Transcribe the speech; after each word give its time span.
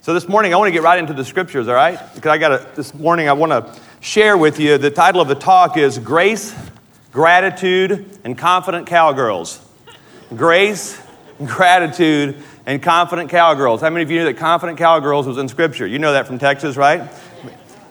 So 0.00 0.14
this 0.14 0.28
morning, 0.28 0.54
I 0.54 0.56
want 0.56 0.68
to 0.68 0.72
get 0.72 0.82
right 0.82 0.98
into 0.98 1.12
the 1.12 1.24
scriptures, 1.24 1.66
all 1.66 1.74
right? 1.74 1.98
Because 2.14 2.30
I 2.30 2.38
got 2.38 2.48
to, 2.48 2.68
this 2.76 2.94
morning, 2.94 3.28
I 3.28 3.32
want 3.32 3.50
to 3.50 3.80
share 4.00 4.38
with 4.38 4.60
you 4.60 4.78
the 4.78 4.92
title 4.92 5.20
of 5.20 5.26
the 5.26 5.34
talk 5.34 5.76
is 5.76 5.98
Grace, 5.98 6.54
Gratitude, 7.10 8.18
and 8.22 8.38
Confident 8.38 8.86
Cowgirls. 8.86 9.60
Grace, 10.36 11.02
Gratitude, 11.44 12.36
and 12.64 12.80
Confident 12.80 13.28
Cowgirls. 13.28 13.80
How 13.80 13.90
many 13.90 14.04
of 14.04 14.10
you 14.10 14.20
knew 14.20 14.26
that 14.26 14.36
Confident 14.36 14.78
Cowgirls 14.78 15.26
was 15.26 15.36
in 15.36 15.48
scripture? 15.48 15.86
You 15.86 15.98
know 15.98 16.12
that 16.12 16.28
from 16.28 16.38
Texas, 16.38 16.76
right? 16.76 17.10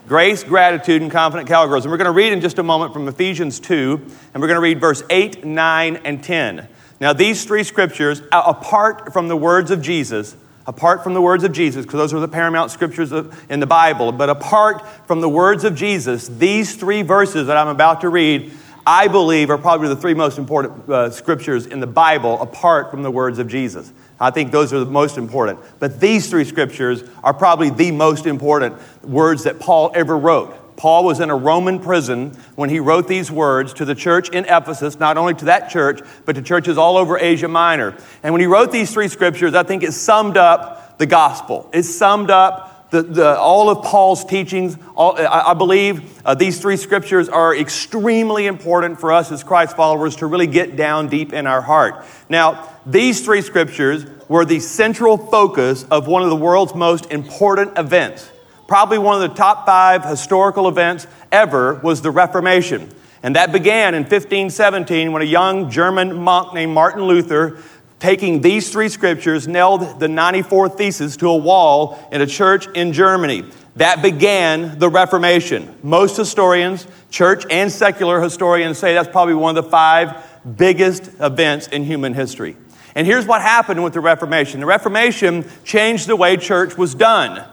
Grace, 0.08 0.42
gratitude, 0.42 1.02
and 1.02 1.10
confident 1.10 1.46
cowgirls. 1.46 1.84
And 1.84 1.92
we're 1.92 1.98
going 1.98 2.06
to 2.06 2.12
read 2.12 2.32
in 2.32 2.40
just 2.40 2.58
a 2.58 2.62
moment 2.62 2.94
from 2.94 3.06
Ephesians 3.06 3.60
2, 3.60 4.00
and 4.32 4.40
we're 4.40 4.48
going 4.48 4.56
to 4.56 4.62
read 4.62 4.80
verse 4.80 5.02
8, 5.10 5.44
9, 5.44 5.96
and 5.96 6.24
10. 6.24 6.66
Now, 6.98 7.12
these 7.12 7.44
three 7.44 7.62
scriptures, 7.62 8.22
apart 8.32 9.12
from 9.12 9.28
the 9.28 9.36
words 9.36 9.70
of 9.70 9.82
Jesus, 9.82 10.34
apart 10.68 11.02
from 11.02 11.14
the 11.14 11.22
words 11.22 11.44
of 11.44 11.52
Jesus, 11.52 11.86
because 11.86 11.98
those 11.98 12.12
are 12.12 12.20
the 12.20 12.28
paramount 12.28 12.70
scriptures 12.70 13.10
in 13.48 13.58
the 13.58 13.66
Bible, 13.66 14.12
but 14.12 14.28
apart 14.28 14.86
from 15.06 15.22
the 15.22 15.28
words 15.28 15.64
of 15.64 15.74
Jesus, 15.74 16.28
these 16.28 16.76
three 16.76 17.00
verses 17.00 17.46
that 17.46 17.56
I'm 17.56 17.68
about 17.68 18.02
to 18.02 18.10
read, 18.10 18.52
I 18.86 19.08
believe 19.08 19.48
are 19.48 19.56
probably 19.56 19.88
the 19.88 19.96
three 19.96 20.12
most 20.12 20.38
important 20.38 20.86
uh, 20.88 21.10
scriptures 21.10 21.64
in 21.64 21.80
the 21.80 21.86
Bible 21.86 22.40
apart 22.42 22.90
from 22.90 23.02
the 23.02 23.10
words 23.10 23.38
of 23.38 23.48
Jesus. 23.48 23.90
I 24.20 24.30
think 24.30 24.52
those 24.52 24.74
are 24.74 24.80
the 24.80 24.86
most 24.86 25.16
important. 25.16 25.58
But 25.78 26.00
these 26.00 26.28
three 26.28 26.44
scriptures 26.44 27.02
are 27.24 27.32
probably 27.32 27.70
the 27.70 27.90
most 27.90 28.26
important 28.26 28.76
words 29.02 29.44
that 29.44 29.58
Paul 29.58 29.90
ever 29.94 30.18
wrote. 30.18 30.54
Paul 30.78 31.04
was 31.04 31.18
in 31.18 31.28
a 31.28 31.36
Roman 31.36 31.80
prison 31.80 32.30
when 32.54 32.70
he 32.70 32.78
wrote 32.78 33.08
these 33.08 33.32
words 33.32 33.74
to 33.74 33.84
the 33.84 33.96
church 33.96 34.30
in 34.30 34.44
Ephesus, 34.44 34.98
not 34.98 35.18
only 35.18 35.34
to 35.34 35.46
that 35.46 35.68
church, 35.70 36.00
but 36.24 36.36
to 36.36 36.42
churches 36.42 36.78
all 36.78 36.96
over 36.96 37.18
Asia 37.18 37.48
Minor. 37.48 37.96
And 38.22 38.32
when 38.32 38.40
he 38.40 38.46
wrote 38.46 38.70
these 38.70 38.92
three 38.92 39.08
scriptures, 39.08 39.54
I 39.54 39.64
think 39.64 39.82
it 39.82 39.92
summed 39.92 40.36
up 40.36 40.96
the 40.98 41.06
gospel. 41.06 41.68
It 41.74 41.82
summed 41.82 42.30
up 42.30 42.90
the, 42.90 43.02
the, 43.02 43.36
all 43.36 43.70
of 43.70 43.84
Paul's 43.84 44.24
teachings. 44.24 44.78
All, 44.94 45.18
I, 45.18 45.50
I, 45.50 45.54
believe 45.54 46.22
uh, 46.24 46.34
these 46.34 46.60
three 46.60 46.76
scriptures 46.76 47.28
are 47.28 47.54
extremely 47.54 48.46
important 48.46 49.00
for 49.00 49.12
us 49.12 49.32
as 49.32 49.42
Christ 49.42 49.76
followers 49.76 50.16
to 50.16 50.26
really 50.26 50.46
get 50.46 50.76
down 50.76 51.08
deep 51.08 51.32
in 51.32 51.48
our 51.48 51.60
heart. 51.60 52.06
Now, 52.28 52.72
these 52.86 53.24
three 53.24 53.42
scriptures 53.42 54.06
were 54.28 54.44
the 54.44 54.60
central 54.60 55.18
focus 55.18 55.84
of 55.90 56.06
one 56.06 56.22
of 56.22 56.30
the 56.30 56.36
world's 56.36 56.74
most 56.74 57.10
important 57.10 57.76
events 57.76 58.30
probably 58.68 58.98
one 58.98 59.20
of 59.20 59.28
the 59.28 59.34
top 59.34 59.66
five 59.66 60.04
historical 60.04 60.68
events 60.68 61.08
ever 61.32 61.74
was 61.74 62.02
the 62.02 62.12
Reformation. 62.12 62.88
And 63.24 63.34
that 63.34 63.50
began 63.50 63.94
in 63.94 64.02
1517 64.02 65.10
when 65.10 65.22
a 65.22 65.24
young 65.24 65.70
German 65.70 66.14
monk 66.14 66.54
named 66.54 66.72
Martin 66.72 67.02
Luther, 67.02 67.58
taking 67.98 68.42
these 68.42 68.70
three 68.70 68.88
scriptures, 68.88 69.48
nailed 69.48 69.98
the 69.98 70.06
94 70.06 70.68
Theses 70.68 71.16
to 71.16 71.28
a 71.28 71.36
wall 71.36 71.98
in 72.12 72.20
a 72.20 72.26
church 72.26 72.68
in 72.68 72.92
Germany. 72.92 73.44
That 73.76 74.02
began 74.02 74.78
the 74.78 74.88
Reformation. 74.88 75.74
Most 75.82 76.16
historians, 76.16 76.86
church 77.10 77.44
and 77.50 77.72
secular 77.72 78.20
historians, 78.20 78.78
say 78.78 78.94
that's 78.94 79.08
probably 79.08 79.34
one 79.34 79.56
of 79.56 79.64
the 79.64 79.70
five 79.70 80.14
biggest 80.56 81.10
events 81.20 81.68
in 81.68 81.84
human 81.84 82.14
history. 82.14 82.56
And 82.94 83.06
here's 83.06 83.26
what 83.26 83.40
happened 83.40 83.82
with 83.82 83.94
the 83.94 84.00
Reformation 84.00 84.60
the 84.60 84.66
Reformation 84.66 85.44
changed 85.64 86.06
the 86.06 86.16
way 86.16 86.36
church 86.36 86.76
was 86.76 86.94
done. 86.94 87.44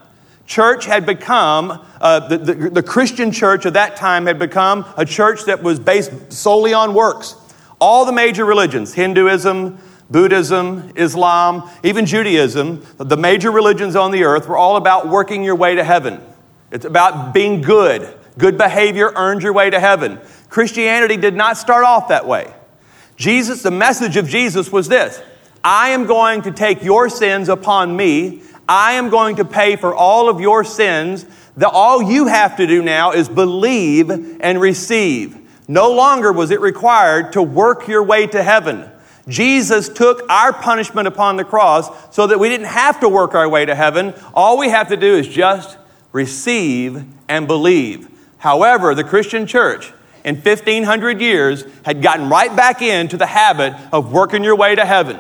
Church 0.46 0.86
had 0.86 1.06
become, 1.06 1.84
uh, 2.00 2.28
the, 2.28 2.38
the, 2.38 2.54
the 2.70 2.84
Christian 2.84 3.32
church 3.32 3.66
of 3.66 3.74
that 3.74 3.96
time 3.96 4.28
had 4.28 4.38
become 4.38 4.86
a 4.96 5.06
church 5.06 5.46
that 5.46 5.64
was 5.64 5.80
based 5.80 6.32
solely 6.32 6.74
on 6.74 6.94
works. 6.94 7.36
All 7.80 8.06
the 8.06 8.12
major 8.12 8.46
religions, 8.46 8.94
Hinduism, 8.94 9.80
Buddhism, 10.10 10.92
Islam, 10.96 11.70
even 11.84 12.06
Judaism, 12.06 12.86
the 12.98 13.18
major 13.18 13.52
religions 13.52 13.96
on 13.96 14.12
the 14.12 14.24
earth 14.24 14.48
were 14.48 14.58
all 14.58 14.76
about 14.76 15.10
working 15.10 15.44
your 15.44 15.56
way 15.56 15.76
to 15.76 15.84
heaven. 15.84 16.22
It's 16.72 16.86
about 16.86 17.34
being 17.34 17.62
good. 17.62 18.16
Good 18.38 18.58
behavior 18.58 19.12
earns 19.16 19.44
your 19.44 19.54
way 19.54 19.70
to 19.70 19.80
heaven. 19.80 20.20
Christianity 20.50 21.18
did 21.18 21.34
not 21.34 21.58
start 21.58 21.86
off 21.86 22.10
that 22.10 22.28
way. 22.28 22.54
Jesus, 23.16 23.64
the 23.64 23.72
message 23.72 24.18
of 24.18 24.28
Jesus 24.28 24.72
was 24.72 24.88
this 24.88 25.22
I 25.64 25.90
am 25.90 26.06
going 26.06 26.44
to 26.44 26.52
take 26.52 26.84
your 26.84 27.10
sins 27.10 27.50
upon 27.50 27.96
me 27.96 28.44
I 28.68 28.94
am 28.94 29.10
going 29.10 29.38
to 29.38 29.46
pay 29.46 29.76
for 29.76 29.94
all 29.94 30.30
of 30.30 30.40
your 30.40 30.64
sins. 30.64 31.26
The, 31.56 31.70
all 31.70 32.02
you 32.02 32.28
have 32.28 32.58
to 32.58 32.68
do 32.68 32.82
now 32.82 33.12
is 33.12 33.30
believe 33.30 34.10
and 34.10 34.60
receive. 34.60 35.38
No 35.68 35.92
longer 35.92 36.32
was 36.32 36.52
it 36.52 36.62
required 36.62 37.34
to 37.34 37.42
work 37.42 37.88
your 37.88 38.04
way 38.04 38.28
to 38.28 38.44
heaven. 38.44 38.90
Jesus 39.28 39.90
took 39.90 40.30
our 40.30 40.54
punishment 40.54 41.08
upon 41.08 41.38
the 41.38 41.44
cross 41.44 41.90
so 42.16 42.28
that 42.28 42.40
we 42.40 42.50
didn't 42.50 42.68
have 42.68 43.00
to 43.00 43.10
work 43.10 43.34
our 43.34 43.50
way 43.50 43.66
to 43.66 43.74
heaven. 43.74 44.14
All 44.34 44.58
we 44.58 44.70
have 44.70 44.90
to 44.90 44.98
do 44.98 45.16
is 45.16 45.28
just 45.28 45.78
receive 46.12 47.04
and 47.28 47.48
believe. 47.48 48.08
However, 48.38 48.94
the 48.94 49.04
Christian 49.04 49.48
church 49.48 49.92
in 50.24 50.36
1500 50.36 51.22
years 51.22 51.66
had 51.84 52.04
gotten 52.04 52.30
right 52.30 52.56
back 52.56 52.82
into 52.82 53.18
the 53.18 53.26
habit 53.26 53.74
of 53.92 54.12
working 54.12 54.44
your 54.44 54.56
way 54.56 54.76
to 54.76 54.86
heaven. 54.86 55.20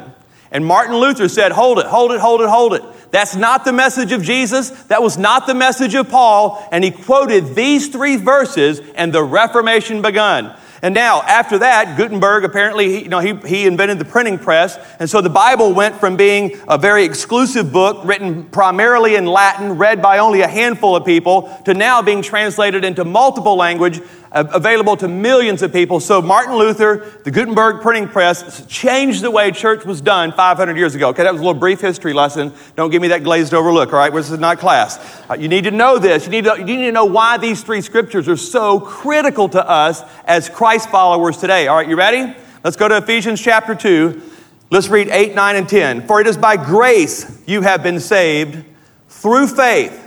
And 0.55 0.65
Martin 0.65 0.95
Luther 0.95 1.27
said, 1.27 1.51
Hold 1.51 1.79
it, 1.79 1.85
hold 1.85 2.13
it, 2.13 2.21
hold 2.21 2.39
it, 2.39 2.47
hold 2.47 2.75
it. 2.75 3.11
That's 3.11 3.35
not 3.35 3.65
the 3.65 3.73
message 3.73 4.13
of 4.13 4.23
Jesus. 4.23 4.69
That 4.83 5.03
was 5.03 5.17
not 5.17 5.47
the 5.47 5.53
message 5.53 5.95
of 5.95 6.09
Paul. 6.09 6.65
And 6.71 6.81
he 6.81 6.91
quoted 6.91 7.55
these 7.55 7.89
three 7.89 8.15
verses, 8.15 8.79
and 8.95 9.11
the 9.11 9.21
Reformation 9.21 10.01
begun. 10.01 10.55
And 10.81 10.93
now, 10.93 11.23
after 11.23 11.57
that, 11.57 11.97
Gutenberg 11.97 12.45
apparently, 12.45 13.03
you 13.03 13.09
know, 13.09 13.19
he, 13.19 13.33
he 13.45 13.67
invented 13.67 13.99
the 13.99 14.05
printing 14.05 14.37
press. 14.37 14.77
And 14.97 15.09
so 15.09 15.19
the 15.19 15.29
Bible 15.29 15.73
went 15.73 15.95
from 15.95 16.15
being 16.15 16.57
a 16.69 16.77
very 16.77 17.03
exclusive 17.03 17.73
book 17.73 18.05
written 18.05 18.45
primarily 18.45 19.15
in 19.15 19.25
Latin, 19.25 19.77
read 19.77 20.01
by 20.01 20.19
only 20.19 20.39
a 20.39 20.47
handful 20.47 20.95
of 20.95 21.03
people, 21.03 21.61
to 21.65 21.73
now 21.73 22.01
being 22.01 22.21
translated 22.21 22.85
into 22.85 23.03
multiple 23.03 23.57
language 23.57 23.99
available 24.35 24.97
to 24.97 25.07
millions 25.07 25.61
of 25.61 25.71
people. 25.71 26.01
So 26.01 26.21
Martin 26.21 26.55
Luther, 26.55 27.09
the 27.23 27.31
Gutenberg 27.31 27.81
printing 27.81 28.09
press, 28.09 28.65
changed 28.67 29.23
the 29.23 29.31
way 29.31 29.49
church 29.51 29.85
was 29.85 30.01
done 30.01 30.33
500 30.33 30.75
years 30.75 30.93
ago. 30.93 31.09
Okay, 31.09 31.23
that 31.23 31.31
was 31.31 31.41
a 31.41 31.43
little 31.43 31.59
brief 31.59 31.79
history 31.79 32.11
lesson. 32.11 32.51
Don't 32.75 32.91
give 32.91 33.01
me 33.01 33.07
that 33.07 33.23
glazed 33.23 33.53
over 33.53 33.71
look, 33.71 33.93
all 33.93 33.99
right? 33.99 34.13
This 34.13 34.29
is 34.29 34.37
not 34.37 34.59
class. 34.59 34.99
Uh, 35.29 35.35
you 35.35 35.47
need 35.47 35.63
to 35.63 35.71
know 35.71 35.97
this. 35.97 36.25
You 36.25 36.31
need 36.31 36.43
to, 36.43 36.55
you 36.57 36.65
need 36.65 36.85
to 36.85 36.91
know 36.91 37.05
why 37.05 37.37
these 37.37 37.63
three 37.63 37.79
scriptures 37.81 38.27
are 38.27 38.35
so 38.35 38.79
critical 38.79 39.47
to 39.49 39.69
us 39.69 40.03
as 40.25 40.49
Christ 40.49 40.89
followers 40.89 41.37
today. 41.37 41.67
All 41.67 41.77
right, 41.77 41.87
you 41.87 41.95
ready? 41.95 42.35
Let's 42.63 42.75
go 42.75 42.89
to 42.89 42.97
Ephesians 42.97 43.41
chapter 43.41 43.73
2. 43.73 44.21
Let's 44.69 44.89
read 44.89 45.07
8, 45.07 45.33
9, 45.33 45.55
and 45.55 45.69
10. 45.69 46.07
For 46.07 46.19
it 46.19 46.27
is 46.27 46.35
by 46.35 46.57
grace 46.57 47.41
you 47.45 47.61
have 47.61 47.83
been 47.83 48.01
saved 48.01 48.65
through 49.07 49.47
faith. 49.47 50.01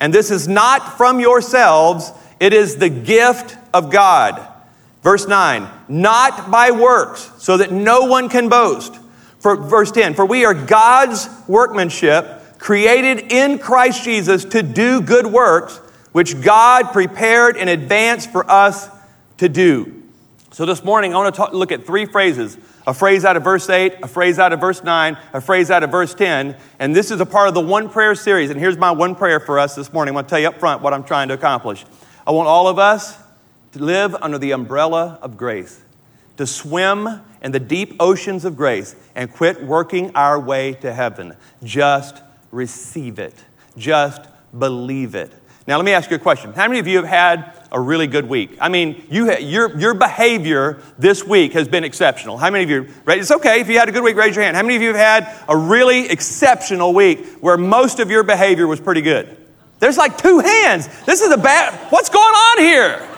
And 0.00 0.12
this 0.12 0.30
is 0.30 0.48
not 0.48 0.98
from 0.98 1.20
yourselves, 1.20 2.12
it 2.40 2.52
is 2.52 2.76
the 2.76 2.88
gift 2.88 3.56
of 3.72 3.90
God. 3.90 4.46
Verse 5.02 5.26
9, 5.26 5.68
not 5.88 6.50
by 6.50 6.70
works, 6.70 7.30
so 7.38 7.56
that 7.56 7.72
no 7.72 8.04
one 8.04 8.28
can 8.28 8.48
boast. 8.48 8.94
For 9.38 9.56
verse 9.56 9.90
10, 9.90 10.14
for 10.14 10.26
we 10.26 10.44
are 10.44 10.52
God's 10.52 11.28
workmanship, 11.48 12.58
created 12.58 13.32
in 13.32 13.58
Christ 13.58 14.04
Jesus 14.04 14.44
to 14.46 14.62
do 14.62 15.00
good 15.00 15.26
works, 15.26 15.78
which 16.12 16.42
God 16.42 16.92
prepared 16.92 17.56
in 17.56 17.68
advance 17.68 18.26
for 18.26 18.48
us 18.50 18.88
to 19.38 19.48
do. 19.48 20.02
So 20.52 20.66
this 20.66 20.84
morning, 20.84 21.14
I 21.14 21.16
want 21.16 21.34
to 21.34 21.38
talk, 21.38 21.54
look 21.54 21.72
at 21.72 21.86
three 21.86 22.04
phrases 22.04 22.58
a 22.86 22.94
phrase 22.94 23.24
out 23.24 23.36
of 23.36 23.44
verse 23.44 23.68
8, 23.68 23.98
a 24.02 24.08
phrase 24.08 24.38
out 24.38 24.52
of 24.52 24.60
verse 24.60 24.82
9, 24.82 25.16
a 25.32 25.40
phrase 25.40 25.70
out 25.70 25.82
of 25.82 25.90
verse 25.90 26.12
10. 26.14 26.56
And 26.78 26.96
this 26.96 27.10
is 27.10 27.20
a 27.20 27.26
part 27.26 27.46
of 27.48 27.54
the 27.54 27.60
one 27.60 27.88
prayer 27.88 28.14
series. 28.14 28.50
And 28.50 28.58
here's 28.58 28.76
my 28.76 28.90
one 28.90 29.14
prayer 29.14 29.38
for 29.38 29.58
us 29.58 29.74
this 29.74 29.92
morning. 29.92 30.10
I'm 30.10 30.16
going 30.16 30.24
to 30.24 30.30
tell 30.30 30.40
you 30.40 30.48
up 30.48 30.58
front 30.58 30.82
what 30.82 30.92
I'm 30.92 31.04
trying 31.04 31.28
to 31.28 31.34
accomplish. 31.34 31.84
I 32.26 32.32
want 32.32 32.48
all 32.48 32.68
of 32.68 32.78
us 32.78 33.16
to 33.72 33.82
live 33.82 34.14
under 34.16 34.38
the 34.38 34.52
umbrella 34.52 35.18
of 35.22 35.36
grace, 35.36 35.82
to 36.36 36.46
swim 36.46 37.20
in 37.42 37.52
the 37.52 37.60
deep 37.60 37.94
oceans 38.00 38.44
of 38.44 38.56
grace 38.56 38.94
and 39.14 39.32
quit 39.32 39.62
working 39.62 40.14
our 40.14 40.38
way 40.38 40.74
to 40.74 40.92
heaven. 40.92 41.34
Just 41.62 42.22
receive 42.50 43.18
it, 43.18 43.34
just 43.76 44.22
believe 44.56 45.14
it. 45.14 45.32
Now, 45.66 45.76
let 45.76 45.84
me 45.84 45.92
ask 45.92 46.10
you 46.10 46.16
a 46.16 46.20
question. 46.20 46.52
How 46.52 46.66
many 46.66 46.80
of 46.80 46.88
you 46.88 46.96
have 46.96 47.06
had 47.06 47.68
a 47.70 47.78
really 47.78 48.08
good 48.08 48.28
week? 48.28 48.56
I 48.60 48.68
mean, 48.68 49.06
you 49.08 49.32
your, 49.38 49.78
your 49.78 49.94
behavior 49.94 50.82
this 50.98 51.22
week 51.22 51.52
has 51.52 51.68
been 51.68 51.84
exceptional. 51.84 52.38
How 52.38 52.50
many 52.50 52.64
of 52.64 52.70
you? 52.70 52.88
It's 53.06 53.30
okay 53.30 53.60
if 53.60 53.68
you 53.68 53.78
had 53.78 53.88
a 53.88 53.92
good 53.92 54.02
week, 54.02 54.16
raise 54.16 54.34
your 54.34 54.44
hand. 54.44 54.56
How 54.56 54.62
many 54.62 54.74
of 54.74 54.82
you 54.82 54.92
have 54.92 54.96
had 54.96 55.44
a 55.48 55.56
really 55.56 56.08
exceptional 56.08 56.92
week 56.92 57.24
where 57.40 57.56
most 57.56 58.00
of 58.00 58.10
your 58.10 58.24
behavior 58.24 58.66
was 58.66 58.80
pretty 58.80 59.02
good? 59.02 59.36
There's 59.78 59.96
like 59.96 60.18
two 60.18 60.40
hands. 60.40 60.88
This 61.04 61.20
is 61.20 61.30
a 61.30 61.38
bad, 61.38 61.74
what's 61.92 62.08
going 62.08 62.34
on 62.34 62.58
here? 62.58 63.09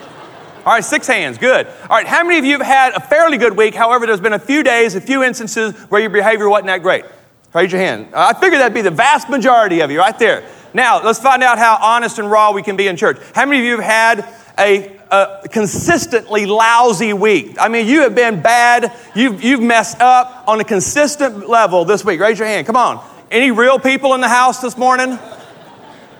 All 0.65 0.73
right, 0.73 0.85
six 0.85 1.09
hands, 1.09 1.39
good. 1.39 1.67
All 1.67 1.97
right, 1.97 2.07
how 2.07 2.23
many 2.23 2.39
of 2.39 2.45
you 2.45 2.57
have 2.57 2.67
had 2.67 2.93
a 2.93 3.01
fairly 3.01 3.37
good 3.37 3.57
week? 3.57 3.75
However, 3.75 4.07
there's 4.07 4.21
been 4.21 4.33
a 4.33 4.39
few 4.39 4.63
days, 4.63 4.95
a 4.95 5.01
few 5.01 5.25
instances 5.25 5.75
where 5.91 6.01
your 6.01 6.11
behavior 6.11 6.49
wasn't 6.49 6.69
that 6.69 6.83
great. 6.83 7.05
Raise 7.53 7.73
your 7.73 7.81
hand. 7.81 8.15
I 8.15 8.33
figured 8.33 8.61
that'd 8.61 8.73
be 8.73 8.81
the 8.81 8.93
vast 8.93 9.29
majority 9.29 9.81
of 9.81 9.91
you 9.91 9.99
right 9.99 10.17
there. 10.19 10.45
Now, 10.73 11.03
let's 11.03 11.19
find 11.19 11.43
out 11.43 11.59
how 11.59 11.79
honest 11.83 12.21
and 12.21 12.31
raw 12.31 12.53
we 12.53 12.63
can 12.63 12.77
be 12.77 12.87
in 12.87 12.97
church. 12.97 13.19
How 13.35 13.45
many 13.45 13.59
of 13.59 13.65
you 13.65 13.81
have 13.81 13.85
had 13.85 14.35
a, 14.57 14.97
a 15.11 15.49
consistently 15.49 16.47
lousy 16.47 17.13
week? 17.13 17.57
I 17.61 17.69
mean, 17.69 17.89
you 17.89 18.03
have 18.03 18.15
been 18.15 18.41
bad, 18.41 18.93
you've, 19.17 19.43
you've 19.43 19.61
messed 19.61 20.01
up 20.01 20.45
on 20.47 20.61
a 20.61 20.65
consistent 20.65 21.49
level 21.49 21.85
this 21.85 22.05
week. 22.05 22.21
Raise 22.21 22.39
your 22.39 22.47
hand. 22.47 22.69
Come 22.69 22.77
on. 22.77 23.05
Any 23.33 23.51
real 23.51 23.81
people 23.81 24.15
in 24.15 24.21
the 24.21 24.29
house 24.29 24.61
this 24.61 24.79
morning? 24.79 25.19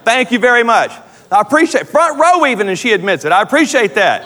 Thank 0.03 0.31
you 0.31 0.39
very 0.39 0.63
much. 0.63 0.91
I 1.33 1.41
appreciate 1.41 1.87
front 1.87 2.19
row 2.19 2.45
even, 2.45 2.69
and 2.69 2.77
she 2.77 2.91
admits 2.91 3.25
it. 3.25 3.31
I 3.31 3.41
appreciate 3.41 3.95
that. 3.95 4.23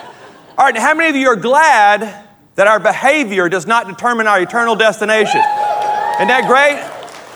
All 0.58 0.66
right, 0.66 0.76
how 0.76 0.94
many 0.94 1.10
of 1.10 1.16
you 1.16 1.30
are 1.30 1.38
glad 1.38 2.26
that 2.56 2.68
our 2.68 2.80
behavior 2.80 3.48
does 3.48 3.66
not 3.66 3.88
determine 3.88 4.28
our 4.28 4.42
eternal 4.42 4.76
destination? 4.76 5.40
Isn't 5.40 6.28
that 6.28 6.46
great? 6.48 6.82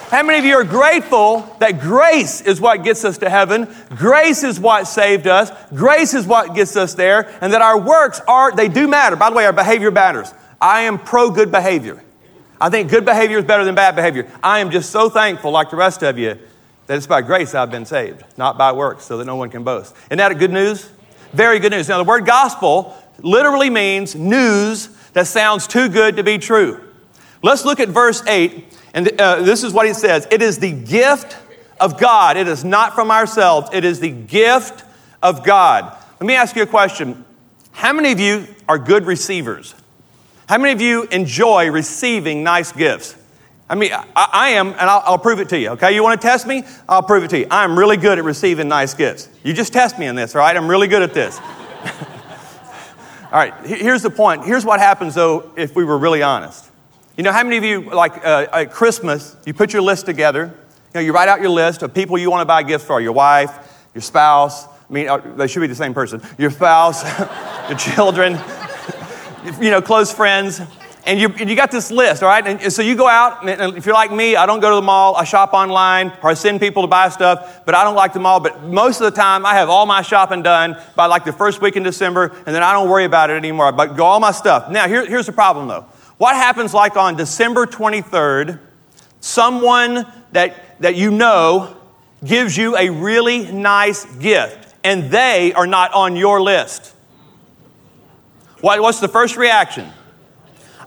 How 0.09 0.23
many 0.23 0.39
of 0.39 0.43
you 0.43 0.55
are 0.55 0.65
grateful 0.65 1.55
that 1.59 1.79
grace 1.79 2.41
is 2.41 2.59
what 2.59 2.83
gets 2.83 3.05
us 3.05 3.19
to 3.19 3.29
heaven? 3.29 3.73
Grace 3.95 4.43
is 4.43 4.59
what 4.59 4.87
saved 4.87 5.25
us. 5.25 5.51
Grace 5.73 6.13
is 6.13 6.27
what 6.27 6.53
gets 6.53 6.75
us 6.75 6.95
there. 6.95 7.33
And 7.39 7.53
that 7.53 7.61
our 7.61 7.79
works 7.79 8.19
are, 8.27 8.51
they 8.53 8.67
do 8.67 8.89
matter. 8.89 9.15
By 9.15 9.29
the 9.29 9.37
way, 9.37 9.45
our 9.45 9.53
behavior 9.53 9.89
matters. 9.89 10.33
I 10.59 10.81
am 10.81 10.99
pro 10.99 11.29
good 11.29 11.49
behavior. 11.49 12.03
I 12.59 12.69
think 12.69 12.89
good 12.89 13.05
behavior 13.05 13.37
is 13.37 13.45
better 13.45 13.63
than 13.63 13.73
bad 13.73 13.95
behavior. 13.95 14.29
I 14.43 14.59
am 14.59 14.69
just 14.69 14.89
so 14.89 15.09
thankful, 15.09 15.51
like 15.51 15.69
the 15.69 15.77
rest 15.77 16.03
of 16.03 16.17
you, 16.17 16.37
that 16.91 16.97
it's 16.97 17.07
by 17.07 17.21
grace 17.21 17.55
I've 17.55 17.71
been 17.71 17.85
saved, 17.85 18.21
not 18.35 18.57
by 18.57 18.73
works, 18.73 19.05
so 19.05 19.17
that 19.17 19.23
no 19.23 19.37
one 19.37 19.49
can 19.49 19.63
boast. 19.63 19.95
Isn't 20.07 20.17
that 20.17 20.37
good 20.37 20.51
news? 20.51 20.89
Very 21.31 21.57
good 21.57 21.71
news. 21.71 21.87
Now, 21.87 21.97
the 21.97 22.03
word 22.03 22.25
gospel 22.25 22.93
literally 23.19 23.69
means 23.69 24.13
news 24.13 24.89
that 25.13 25.27
sounds 25.27 25.67
too 25.67 25.87
good 25.87 26.17
to 26.17 26.23
be 26.23 26.37
true. 26.37 26.83
Let's 27.41 27.63
look 27.63 27.79
at 27.79 27.87
verse 27.87 28.21
8 28.27 28.77
and 28.93 29.21
uh, 29.21 29.41
this 29.41 29.63
is 29.63 29.71
what 29.71 29.87
he 29.87 29.93
says 29.93 30.27
it 30.31 30.41
is 30.41 30.59
the 30.59 30.73
gift 30.73 31.37
of 31.79 31.97
God. 31.97 32.35
It 32.35 32.49
is 32.49 32.65
not 32.65 32.93
from 32.93 33.09
ourselves, 33.09 33.69
it 33.71 33.85
is 33.85 34.01
the 34.01 34.11
gift 34.11 34.83
of 35.23 35.45
God. 35.45 35.95
Let 36.19 36.27
me 36.27 36.35
ask 36.35 36.57
you 36.57 36.63
a 36.63 36.67
question. 36.67 37.23
How 37.71 37.93
many 37.93 38.11
of 38.11 38.19
you 38.19 38.47
are 38.67 38.77
good 38.77 39.05
receivers? 39.05 39.75
How 40.49 40.57
many 40.57 40.73
of 40.73 40.81
you 40.81 41.03
enjoy 41.03 41.71
receiving 41.71 42.43
nice 42.43 42.73
gifts? 42.73 43.15
I 43.71 43.75
mean, 43.75 43.93
I, 43.93 44.03
I 44.17 44.49
am, 44.49 44.67
and 44.71 44.81
I'll, 44.81 45.01
I'll, 45.05 45.17
prove 45.17 45.39
it 45.39 45.47
to 45.49 45.57
you, 45.57 45.69
okay? 45.69 45.95
You 45.95 46.03
want 46.03 46.19
to 46.19 46.27
test 46.27 46.45
me? 46.45 46.63
I'll 46.89 47.01
prove 47.01 47.23
it 47.23 47.29
to 47.29 47.39
you. 47.39 47.47
I'm 47.49 47.79
really 47.79 47.95
good 47.95 48.17
at 48.17 48.25
receiving 48.25 48.67
nice 48.67 48.93
gifts. 48.93 49.29
You 49.45 49.53
just 49.53 49.71
test 49.71 49.97
me 49.97 50.07
in 50.07 50.15
this, 50.15 50.35
right? 50.35 50.53
I'm 50.57 50.67
really 50.67 50.89
good 50.89 51.01
at 51.01 51.13
this. 51.13 51.39
all 53.23 53.31
right, 53.31 53.53
here's 53.65 54.01
the 54.01 54.09
point. 54.09 54.43
Here's 54.43 54.65
what 54.65 54.81
happens, 54.81 55.15
though, 55.15 55.53
if 55.55 55.73
we 55.73 55.85
were 55.85 55.97
really 55.97 56.21
honest. 56.21 56.69
You 57.15 57.23
know, 57.23 57.31
how 57.31 57.43
many 57.43 57.55
of 57.55 57.63
you, 57.63 57.89
like 57.91 58.25
uh, 58.25 58.47
at 58.51 58.71
Christmas, 58.73 59.37
you 59.45 59.53
put 59.53 59.71
your 59.71 59.83
list 59.83 60.05
together? 60.05 60.47
You 60.47 60.91
know, 60.95 60.99
you 60.99 61.13
write 61.13 61.29
out 61.29 61.39
your 61.39 61.51
list 61.51 61.81
of 61.81 61.93
people 61.93 62.17
you 62.17 62.29
want 62.29 62.41
to 62.41 62.45
buy 62.45 62.63
gifts 62.63 62.83
for 62.83 62.99
your 62.99 63.13
wife, 63.13 63.87
your 63.95 64.01
spouse. 64.01 64.65
I 64.65 64.69
mean, 64.89 65.07
uh, 65.07 65.19
they 65.37 65.47
should 65.47 65.61
be 65.61 65.67
the 65.67 65.75
same 65.75 65.93
person. 65.93 66.21
Your 66.37 66.51
spouse, 66.51 67.05
your 67.69 67.77
children, 67.77 68.37
you 69.61 69.71
know, 69.71 69.81
close 69.81 70.11
friends. 70.11 70.59
And 71.03 71.19
you, 71.19 71.29
and 71.39 71.49
you 71.49 71.55
got 71.55 71.71
this 71.71 71.89
list, 71.89 72.21
all 72.21 72.29
right? 72.29 72.45
And 72.45 72.71
so 72.71 72.83
you 72.83 72.95
go 72.95 73.07
out, 73.07 73.47
and 73.47 73.75
if 73.75 73.87
you're 73.87 73.95
like 73.95 74.11
me, 74.11 74.35
I 74.35 74.45
don't 74.45 74.59
go 74.59 74.69
to 74.69 74.75
the 74.75 74.81
mall. 74.83 75.15
I 75.15 75.23
shop 75.23 75.53
online, 75.53 76.13
or 76.21 76.29
I 76.29 76.35
send 76.35 76.59
people 76.59 76.83
to 76.83 76.87
buy 76.87 77.09
stuff, 77.09 77.65
but 77.65 77.73
I 77.73 77.83
don't 77.83 77.95
like 77.95 78.13
the 78.13 78.19
mall. 78.19 78.39
But 78.39 78.63
most 78.63 79.01
of 79.01 79.11
the 79.11 79.19
time, 79.19 79.43
I 79.43 79.55
have 79.55 79.67
all 79.67 79.87
my 79.87 80.03
shopping 80.03 80.43
done 80.43 80.77
by 80.95 81.07
like 81.07 81.25
the 81.25 81.33
first 81.33 81.59
week 81.59 81.75
in 81.75 81.81
December, 81.81 82.27
and 82.45 82.55
then 82.55 82.61
I 82.61 82.73
don't 82.73 82.87
worry 82.87 83.05
about 83.05 83.31
it 83.31 83.33
anymore. 83.33 83.73
I 83.73 83.87
go 83.87 84.05
all 84.05 84.19
my 84.19 84.31
stuff. 84.31 84.69
Now, 84.69 84.87
here, 84.87 85.03
here's 85.05 85.25
the 85.25 85.31
problem, 85.31 85.67
though. 85.67 85.87
What 86.19 86.35
happens 86.35 86.71
like 86.71 86.95
on 86.97 87.15
December 87.15 87.65
23rd, 87.65 88.59
someone 89.21 90.05
that, 90.33 90.79
that 90.81 90.95
you 90.95 91.09
know 91.09 91.75
gives 92.23 92.55
you 92.55 92.77
a 92.77 92.91
really 92.91 93.51
nice 93.51 94.05
gift 94.17 94.75
and 94.83 95.09
they 95.09 95.51
are 95.53 95.65
not 95.65 95.93
on 95.93 96.15
your 96.15 96.39
list? 96.39 96.93
What, 98.59 98.79
what's 98.81 98.99
the 98.99 99.07
first 99.07 99.35
reaction? 99.35 99.91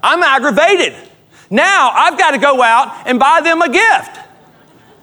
I'm 0.04 0.22
aggravated. 0.22 0.94
Now 1.50 1.90
I've 1.94 2.18
got 2.18 2.32
to 2.32 2.38
go 2.38 2.62
out 2.62 3.06
and 3.06 3.18
buy 3.18 3.40
them 3.42 3.62
a 3.62 3.68
gift. 3.68 4.20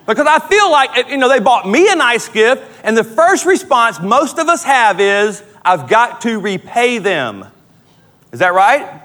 Because 0.05 0.27
I 0.27 0.39
feel 0.39 0.71
like, 0.71 1.09
you 1.09 1.17
know, 1.17 1.27
they 1.29 1.39
bought 1.39 1.67
me 1.67 1.91
a 1.91 1.95
nice 1.95 2.27
gift, 2.27 2.63
and 2.83 2.97
the 2.97 3.03
first 3.03 3.45
response 3.45 3.99
most 3.99 4.39
of 4.39 4.47
us 4.47 4.63
have 4.63 4.99
is, 4.99 5.43
I've 5.63 5.87
got 5.87 6.21
to 6.21 6.39
repay 6.39 6.97
them. 6.97 7.45
Is 8.31 8.39
that 8.39 8.53
right? 8.53 9.01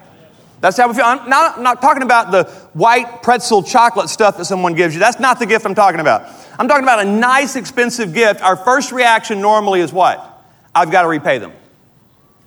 That's 0.60 0.76
how 0.76 0.88
we 0.88 0.94
feel. 0.94 1.04
I'm 1.04 1.28
not, 1.28 1.58
I'm 1.58 1.62
not 1.62 1.82
talking 1.82 2.02
about 2.02 2.30
the 2.30 2.44
white 2.72 3.22
pretzel 3.22 3.62
chocolate 3.62 4.08
stuff 4.08 4.38
that 4.38 4.46
someone 4.46 4.74
gives 4.74 4.94
you. 4.94 5.00
That's 5.00 5.20
not 5.20 5.38
the 5.38 5.46
gift 5.46 5.66
I'm 5.66 5.74
talking 5.74 6.00
about. 6.00 6.28
I'm 6.58 6.66
talking 6.66 6.84
about 6.84 7.00
a 7.00 7.04
nice, 7.04 7.56
expensive 7.56 8.14
gift. 8.14 8.40
Our 8.40 8.56
first 8.56 8.90
reaction 8.90 9.40
normally 9.40 9.80
is 9.80 9.92
what? 9.92 10.44
I've 10.74 10.90
got 10.90 11.02
to 11.02 11.08
repay 11.08 11.38
them. 11.38 11.52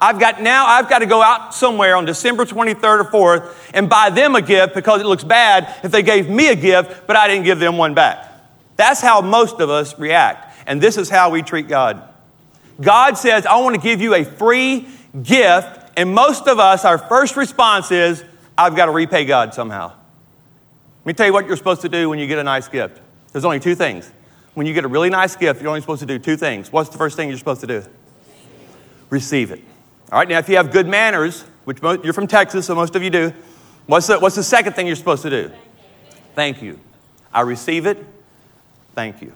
I've 0.01 0.19
got 0.19 0.41
now 0.41 0.65
I've 0.65 0.89
got 0.89 0.99
to 0.99 1.05
go 1.05 1.21
out 1.21 1.53
somewhere 1.53 1.95
on 1.95 2.05
December 2.05 2.45
23rd 2.45 3.13
or 3.13 3.39
4th 3.39 3.71
and 3.73 3.89
buy 3.89 4.09
them 4.09 4.35
a 4.35 4.41
gift 4.41 4.73
because 4.73 5.01
it 5.01 5.05
looks 5.05 5.23
bad 5.23 5.75
if 5.83 5.91
they 5.91 6.03
gave 6.03 6.29
me 6.29 6.47
a 6.49 6.55
gift, 6.55 7.05
but 7.05 7.15
I 7.15 7.27
didn't 7.27 7.43
give 7.43 7.59
them 7.59 7.77
one 7.77 7.93
back. 7.93 8.25
That's 8.77 9.01
how 9.01 9.21
most 9.21 9.59
of 9.59 9.69
us 9.69 9.99
react. 9.99 10.55
And 10.65 10.81
this 10.81 10.97
is 10.97 11.09
how 11.09 11.31
we 11.31 11.41
treat 11.41 11.67
God. 11.67 12.01
God 12.79 13.17
says, 13.17 13.45
I 13.45 13.59
want 13.59 13.75
to 13.75 13.81
give 13.81 13.99
you 13.99 14.15
a 14.15 14.23
free 14.23 14.87
gift 15.21 15.79
and 15.99 16.15
most 16.15 16.47
of 16.47 16.59
us, 16.59 16.85
our 16.85 16.97
first 16.97 17.35
response 17.35 17.91
is, 17.91 18.23
I've 18.57 18.73
got 18.73 18.85
to 18.85 18.91
repay 18.91 19.25
God 19.25 19.53
somehow. 19.53 19.89
Let 19.89 21.05
me 21.05 21.11
tell 21.13 21.27
you 21.27 21.33
what 21.33 21.45
you're 21.45 21.57
supposed 21.57 21.81
to 21.81 21.89
do 21.89 22.07
when 22.09 22.19
you 22.19 22.27
get 22.27 22.39
a 22.39 22.43
nice 22.43 22.69
gift. 22.69 23.01
There's 23.33 23.43
only 23.43 23.59
two 23.59 23.75
things. 23.75 24.09
When 24.53 24.65
you 24.65 24.73
get 24.73 24.85
a 24.85 24.87
really 24.87 25.09
nice 25.09 25.35
gift, 25.35 25.61
you're 25.61 25.67
only 25.67 25.81
supposed 25.81 25.99
to 25.99 26.05
do 26.05 26.17
two 26.17 26.37
things. 26.37 26.71
What's 26.71 26.89
the 26.89 26.97
first 26.97 27.17
thing 27.17 27.27
you're 27.27 27.37
supposed 27.37 27.59
to 27.61 27.67
do? 27.67 27.83
Receive 29.09 29.51
it. 29.51 29.61
All 30.11 30.17
right, 30.17 30.27
now 30.27 30.39
if 30.39 30.49
you 30.49 30.55
have 30.57 30.71
good 30.71 30.87
manners, 30.87 31.43
which 31.65 31.83
most, 31.83 32.03
you're 32.03 32.13
from 32.13 32.25
Texas, 32.25 32.65
so 32.65 32.73
most 32.73 32.95
of 32.95 33.03
you 33.03 33.11
do, 33.11 33.31
what's 33.85 34.07
the, 34.07 34.17
what's 34.19 34.35
the 34.35 34.43
second 34.43 34.73
thing 34.73 34.87
you're 34.87 34.95
supposed 34.95 35.21
to 35.21 35.29
do? 35.29 35.51
Thank 36.33 36.63
you. 36.63 36.79
I 37.31 37.41
receive 37.41 37.85
it. 37.85 38.03
Thank 38.95 39.21
you. 39.21 39.33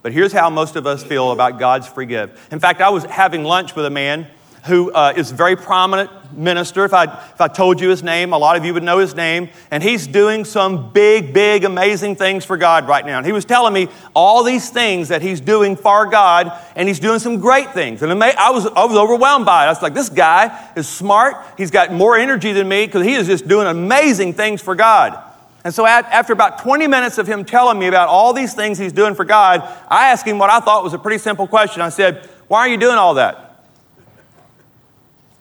But 0.00 0.12
here's 0.12 0.32
how 0.32 0.48
most 0.48 0.76
of 0.76 0.86
us 0.86 1.04
feel 1.04 1.30
about 1.30 1.58
God's 1.58 1.86
free 1.86 2.06
gift. 2.06 2.38
In 2.52 2.58
fact, 2.58 2.80
I 2.80 2.88
was 2.88 3.04
having 3.04 3.44
lunch 3.44 3.76
with 3.76 3.84
a 3.84 3.90
man 3.90 4.26
who 4.66 4.90
uh, 4.92 5.12
is 5.14 5.30
a 5.30 5.34
very 5.34 5.56
prominent 5.56 6.10
minister. 6.36 6.84
If 6.84 6.94
I, 6.94 7.04
if 7.04 7.40
I 7.40 7.48
told 7.48 7.80
you 7.80 7.90
his 7.90 8.02
name, 8.02 8.32
a 8.32 8.38
lot 8.38 8.56
of 8.56 8.64
you 8.64 8.72
would 8.74 8.82
know 8.82 8.98
his 8.98 9.14
name. 9.14 9.50
And 9.70 9.82
he's 9.82 10.06
doing 10.06 10.44
some 10.44 10.90
big, 10.92 11.34
big, 11.34 11.64
amazing 11.64 12.16
things 12.16 12.44
for 12.44 12.56
God 12.56 12.88
right 12.88 13.04
now. 13.04 13.18
And 13.18 13.26
he 13.26 13.32
was 13.32 13.44
telling 13.44 13.74
me 13.74 13.88
all 14.14 14.42
these 14.42 14.70
things 14.70 15.08
that 15.08 15.20
he's 15.20 15.40
doing 15.40 15.76
for 15.76 16.06
God, 16.06 16.52
and 16.76 16.88
he's 16.88 16.98
doing 16.98 17.18
some 17.18 17.40
great 17.40 17.72
things. 17.72 18.02
And 18.02 18.12
I 18.24 18.50
was, 18.50 18.66
I 18.66 18.84
was 18.84 18.96
overwhelmed 18.96 19.44
by 19.44 19.64
it. 19.64 19.66
I 19.66 19.70
was 19.70 19.82
like, 19.82 19.94
this 19.94 20.08
guy 20.08 20.72
is 20.76 20.88
smart. 20.88 21.36
He's 21.58 21.70
got 21.70 21.92
more 21.92 22.16
energy 22.16 22.52
than 22.52 22.68
me 22.68 22.86
because 22.86 23.04
he 23.04 23.14
is 23.14 23.26
just 23.26 23.46
doing 23.46 23.66
amazing 23.66 24.32
things 24.32 24.62
for 24.62 24.74
God. 24.74 25.22
And 25.62 25.72
so, 25.72 25.86
after 25.86 26.34
about 26.34 26.58
20 26.58 26.86
minutes 26.88 27.16
of 27.16 27.26
him 27.26 27.42
telling 27.42 27.78
me 27.78 27.86
about 27.86 28.08
all 28.08 28.34
these 28.34 28.52
things 28.52 28.76
he's 28.76 28.92
doing 28.92 29.14
for 29.14 29.24
God, 29.24 29.62
I 29.88 30.10
asked 30.10 30.26
him 30.26 30.38
what 30.38 30.50
I 30.50 30.60
thought 30.60 30.84
was 30.84 30.92
a 30.92 30.98
pretty 30.98 31.16
simple 31.16 31.46
question. 31.46 31.80
I 31.80 31.88
said, 31.88 32.28
Why 32.48 32.60
are 32.60 32.68
you 32.68 32.76
doing 32.76 32.96
all 32.96 33.14
that? 33.14 33.43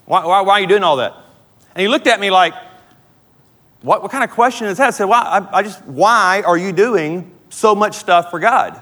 Why, 0.05 0.25
why, 0.25 0.41
why, 0.41 0.53
are 0.53 0.61
you 0.61 0.67
doing 0.67 0.83
all 0.83 0.97
that? 0.97 1.15
And 1.75 1.81
he 1.81 1.87
looked 1.87 2.07
at 2.07 2.19
me 2.19 2.29
like, 2.29 2.53
what, 3.81 4.01
what 4.01 4.11
kind 4.11 4.23
of 4.23 4.31
question 4.31 4.67
is 4.67 4.77
that? 4.77 4.87
I 4.87 4.91
said, 4.91 5.05
well, 5.05 5.23
I, 5.23 5.59
I 5.59 5.63
just, 5.63 5.83
why 5.85 6.43
are 6.45 6.57
you 6.57 6.71
doing 6.71 7.31
so 7.49 7.75
much 7.75 7.95
stuff 7.95 8.29
for 8.29 8.39
God? 8.39 8.81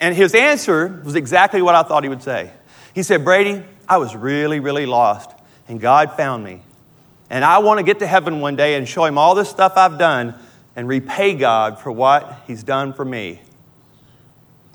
And 0.00 0.14
his 0.14 0.34
answer 0.34 1.02
was 1.04 1.14
exactly 1.14 1.60
what 1.62 1.74
I 1.74 1.82
thought 1.82 2.02
he 2.02 2.08
would 2.08 2.22
say. 2.22 2.50
He 2.94 3.02
said, 3.02 3.24
Brady, 3.24 3.62
I 3.88 3.98
was 3.98 4.16
really, 4.16 4.60
really 4.60 4.86
lost, 4.86 5.30
and 5.68 5.80
God 5.80 6.16
found 6.16 6.42
me. 6.42 6.62
And 7.28 7.44
I 7.44 7.58
want 7.58 7.78
to 7.78 7.84
get 7.84 7.98
to 8.00 8.06
heaven 8.06 8.40
one 8.40 8.56
day 8.56 8.74
and 8.74 8.88
show 8.88 9.04
him 9.04 9.18
all 9.18 9.34
this 9.34 9.48
stuff 9.48 9.74
I've 9.76 9.98
done 9.98 10.34
and 10.74 10.88
repay 10.88 11.34
God 11.34 11.78
for 11.78 11.92
what 11.92 12.42
he's 12.46 12.62
done 12.62 12.92
for 12.92 13.04
me. 13.04 13.40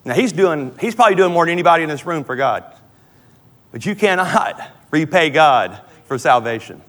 Now, 0.06 0.14
he's, 0.14 0.32
doing, 0.32 0.78
he's 0.80 0.94
probably 0.94 1.16
doing 1.16 1.34
more 1.34 1.46
than 1.46 1.52
anybody 1.52 1.84
in 1.84 1.90
this 1.90 2.06
room 2.06 2.24
for 2.24 2.36
God. 2.36 2.64
But 3.72 3.86
you 3.86 3.96
cannot 3.96 4.60
repay 4.96 5.30
God 5.30 5.82
for 6.06 6.18
salvation. 6.18 6.82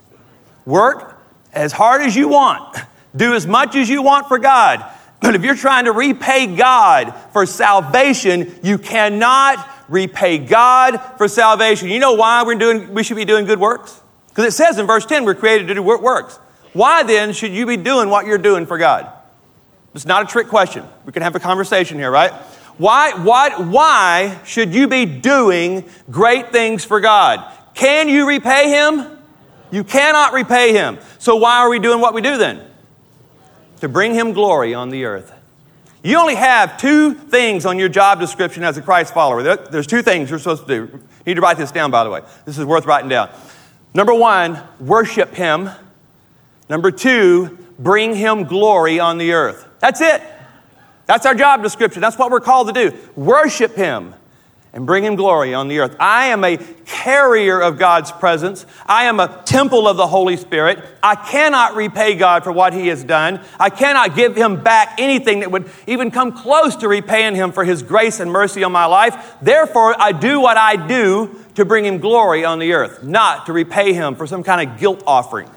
Work 0.64 1.20
as 1.52 1.72
hard 1.72 2.02
as 2.02 2.14
you 2.14 2.28
want, 2.28 2.78
do 3.14 3.34
as 3.34 3.46
much 3.46 3.74
as 3.74 3.88
you 3.88 4.00
want 4.02 4.28
for 4.28 4.38
God. 4.38 4.84
But 5.20 5.34
if 5.34 5.42
you're 5.42 5.56
trying 5.56 5.86
to 5.86 5.92
repay 5.92 6.54
God 6.54 7.12
for 7.32 7.46
salvation, 7.46 8.54
you 8.62 8.78
cannot 8.78 9.68
repay 9.88 10.38
God 10.38 10.98
for 11.18 11.26
salvation. 11.26 11.88
You 11.88 11.98
know 11.98 12.12
why 12.12 12.44
we're 12.44 12.54
doing, 12.54 12.94
we 12.94 13.02
should 13.02 13.16
be 13.16 13.24
doing 13.24 13.44
good 13.44 13.58
works? 13.58 14.00
Because 14.28 14.44
it 14.44 14.52
says 14.52 14.78
in 14.78 14.86
verse 14.86 15.06
10, 15.06 15.24
we're 15.24 15.34
created 15.34 15.66
to 15.68 15.74
do 15.74 15.82
works. 15.82 16.36
Why 16.74 17.02
then 17.02 17.32
should 17.32 17.52
you 17.52 17.66
be 17.66 17.76
doing 17.76 18.08
what 18.08 18.26
you're 18.26 18.38
doing 18.38 18.66
for 18.66 18.78
God? 18.78 19.10
It's 19.94 20.06
not 20.06 20.22
a 20.22 20.26
trick 20.26 20.48
question. 20.48 20.84
We 21.06 21.12
can 21.12 21.22
have 21.22 21.34
a 21.34 21.40
conversation 21.40 21.98
here, 21.98 22.10
right? 22.10 22.32
Why, 22.78 23.12
why, 23.14 23.58
why 23.58 24.38
should 24.44 24.74
you 24.74 24.86
be 24.86 25.06
doing 25.06 25.84
great 26.10 26.52
things 26.52 26.84
for 26.84 27.00
God? 27.00 27.40
Can 27.76 28.08
you 28.08 28.26
repay 28.26 28.70
him? 28.70 29.06
You 29.70 29.84
cannot 29.84 30.32
repay 30.32 30.72
him. 30.72 30.98
So 31.20 31.36
why 31.36 31.58
are 31.58 31.70
we 31.70 31.78
doing 31.78 32.00
what 32.00 32.14
we 32.14 32.22
do 32.22 32.36
then? 32.36 32.66
To 33.80 33.88
bring 33.88 34.14
him 34.14 34.32
glory 34.32 34.74
on 34.74 34.90
the 34.90 35.04
earth. 35.04 35.32
You 36.02 36.18
only 36.18 36.34
have 36.34 36.78
two 36.78 37.14
things 37.14 37.64
on 37.64 37.78
your 37.78 37.88
job 37.88 38.18
description 38.18 38.64
as 38.64 38.76
a 38.76 38.82
Christ 38.82 39.14
follower. 39.14 39.42
There's 39.56 39.86
two 39.86 40.02
things 40.02 40.30
you're 40.30 40.40
supposed 40.40 40.66
to 40.66 40.68
do. 40.68 40.92
You 40.92 41.00
need 41.26 41.34
to 41.34 41.40
write 41.40 41.58
this 41.58 41.70
down, 41.70 41.92
by 41.92 42.02
the 42.02 42.10
way. 42.10 42.22
This 42.44 42.58
is 42.58 42.64
worth 42.64 42.86
writing 42.86 43.08
down. 43.08 43.30
Number 43.94 44.14
one, 44.14 44.60
worship 44.80 45.34
him. 45.34 45.70
Number 46.68 46.90
two, 46.90 47.58
bring 47.78 48.14
him 48.14 48.44
glory 48.44 48.98
on 48.98 49.18
the 49.18 49.32
earth. 49.32 49.68
That's 49.78 50.00
it. 50.00 50.22
That's 51.06 51.24
our 51.24 51.34
job 51.34 51.62
description. 51.62 52.02
That's 52.02 52.18
what 52.18 52.30
we're 52.30 52.40
called 52.40 52.66
to 52.66 52.72
do. 52.72 52.96
Worship 53.14 53.74
Him 53.74 54.14
and 54.76 54.84
bring 54.84 55.02
Him 55.02 55.16
glory 55.16 55.54
on 55.54 55.68
the 55.68 55.78
earth. 55.78 55.96
I 55.98 56.26
am 56.26 56.44
a 56.44 56.58
carrier 56.84 57.58
of 57.58 57.78
God's 57.78 58.12
presence. 58.12 58.66
I 58.84 59.04
am 59.04 59.20
a 59.20 59.42
temple 59.46 59.88
of 59.88 59.96
the 59.96 60.06
Holy 60.06 60.36
Spirit. 60.36 60.84
I 61.02 61.14
cannot 61.14 61.76
repay 61.76 62.14
God 62.14 62.44
for 62.44 62.52
what 62.52 62.74
He 62.74 62.88
has 62.88 63.02
done. 63.02 63.40
I 63.58 63.70
cannot 63.70 64.14
give 64.14 64.36
Him 64.36 64.62
back 64.62 64.96
anything 64.98 65.40
that 65.40 65.50
would 65.50 65.70
even 65.86 66.10
come 66.10 66.30
close 66.32 66.76
to 66.76 66.88
repaying 66.88 67.36
Him 67.36 67.52
for 67.52 67.64
His 67.64 67.82
grace 67.82 68.20
and 68.20 68.30
mercy 68.30 68.64
on 68.64 68.70
my 68.70 68.84
life. 68.84 69.36
Therefore, 69.40 69.96
I 69.98 70.12
do 70.12 70.40
what 70.40 70.58
I 70.58 70.76
do 70.76 71.42
to 71.54 71.64
bring 71.64 71.86
Him 71.86 71.96
glory 71.96 72.44
on 72.44 72.58
the 72.58 72.74
earth, 72.74 73.02
not 73.02 73.46
to 73.46 73.54
repay 73.54 73.94
Him 73.94 74.14
for 74.14 74.26
some 74.26 74.42
kind 74.42 74.68
of 74.68 74.78
guilt 74.78 75.02
offering. 75.06 75.48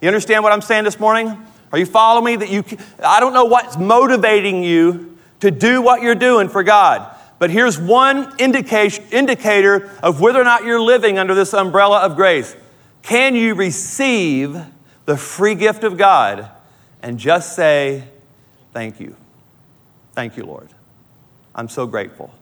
You 0.00 0.06
understand 0.06 0.44
what 0.44 0.52
I'm 0.52 0.62
saying 0.62 0.84
this 0.84 1.00
morning? 1.00 1.36
Are 1.72 1.78
you 1.80 1.86
following 1.86 2.24
me? 2.24 2.36
That 2.36 2.48
you, 2.48 2.62
I 3.02 3.18
don't 3.18 3.34
know 3.34 3.46
what's 3.46 3.76
motivating 3.76 4.62
you 4.62 5.18
to 5.40 5.50
do 5.50 5.82
what 5.82 6.00
you're 6.00 6.14
doing 6.14 6.48
for 6.48 6.62
God. 6.62 7.18
But 7.42 7.50
here's 7.50 7.76
one 7.76 8.32
indicator 8.38 9.90
of 10.00 10.20
whether 10.20 10.40
or 10.40 10.44
not 10.44 10.62
you're 10.62 10.80
living 10.80 11.18
under 11.18 11.34
this 11.34 11.52
umbrella 11.52 11.98
of 12.02 12.14
grace. 12.14 12.54
Can 13.02 13.34
you 13.34 13.56
receive 13.56 14.64
the 15.06 15.16
free 15.16 15.56
gift 15.56 15.82
of 15.82 15.96
God 15.98 16.48
and 17.02 17.18
just 17.18 17.56
say, 17.56 18.04
Thank 18.72 19.00
you? 19.00 19.16
Thank 20.12 20.36
you, 20.36 20.44
Lord. 20.44 20.68
I'm 21.52 21.68
so 21.68 21.84
grateful. 21.84 22.32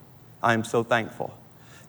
I'm 0.42 0.64
so 0.64 0.82
thankful. 0.82 1.34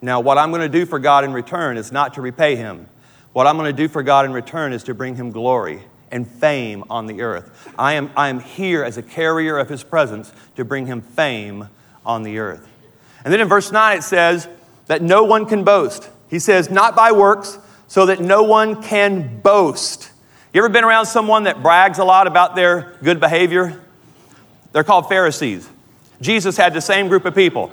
Now, 0.01 0.21
what 0.21 0.37
I'm 0.37 0.49
going 0.49 0.61
to 0.61 0.69
do 0.69 0.85
for 0.85 0.97
God 0.97 1.25
in 1.25 1.33
return 1.33 1.75
is 1.75 1.91
not 1.91 2.13
to 2.13 2.21
repay 2.21 2.55
Him. 2.55 2.87
What 3.33 3.45
I'm 3.45 3.57
going 3.57 3.75
to 3.75 3.75
do 3.75 3.89
for 3.89 4.03
God 4.03 4.23
in 4.23 4.31
return 4.31 4.71
is 4.71 4.83
to 4.83 4.93
bring 4.93 5.15
Him 5.15 5.31
glory 5.31 5.81
and 6.11 6.25
fame 6.25 6.85
on 6.89 7.07
the 7.07 7.23
earth. 7.23 7.73
I 7.77 7.95
am, 7.95 8.09
I 8.15 8.29
am 8.29 8.39
here 8.39 8.85
as 8.85 8.97
a 8.97 9.03
carrier 9.03 9.57
of 9.57 9.67
his 9.67 9.83
presence 9.83 10.31
to 10.55 10.63
bring 10.63 10.85
him 10.85 11.01
fame 11.01 11.67
on 12.05 12.23
the 12.23 12.39
earth. 12.39 12.70
And 13.23 13.33
then 13.33 13.41
in 13.41 13.47
verse 13.47 13.71
9 13.71 13.97
it 13.97 14.03
says 14.03 14.47
that 14.87 15.01
no 15.01 15.23
one 15.23 15.45
can 15.45 15.63
boast. 15.63 16.09
He 16.29 16.39
says, 16.39 16.69
not 16.69 16.95
by 16.95 17.11
works, 17.11 17.57
so 17.87 18.05
that 18.05 18.19
no 18.19 18.43
one 18.43 18.81
can 18.81 19.41
boast. 19.41 20.11
You 20.53 20.61
ever 20.61 20.69
been 20.69 20.83
around 20.83 21.05
someone 21.05 21.43
that 21.43 21.61
brags 21.61 21.99
a 21.99 22.05
lot 22.05 22.27
about 22.27 22.55
their 22.55 22.97
good 23.03 23.19
behavior? 23.19 23.81
They're 24.71 24.83
called 24.83 25.09
Pharisees. 25.09 25.69
Jesus 26.21 26.55
had 26.55 26.73
the 26.73 26.81
same 26.81 27.07
group 27.07 27.25
of 27.25 27.35
people. 27.35 27.71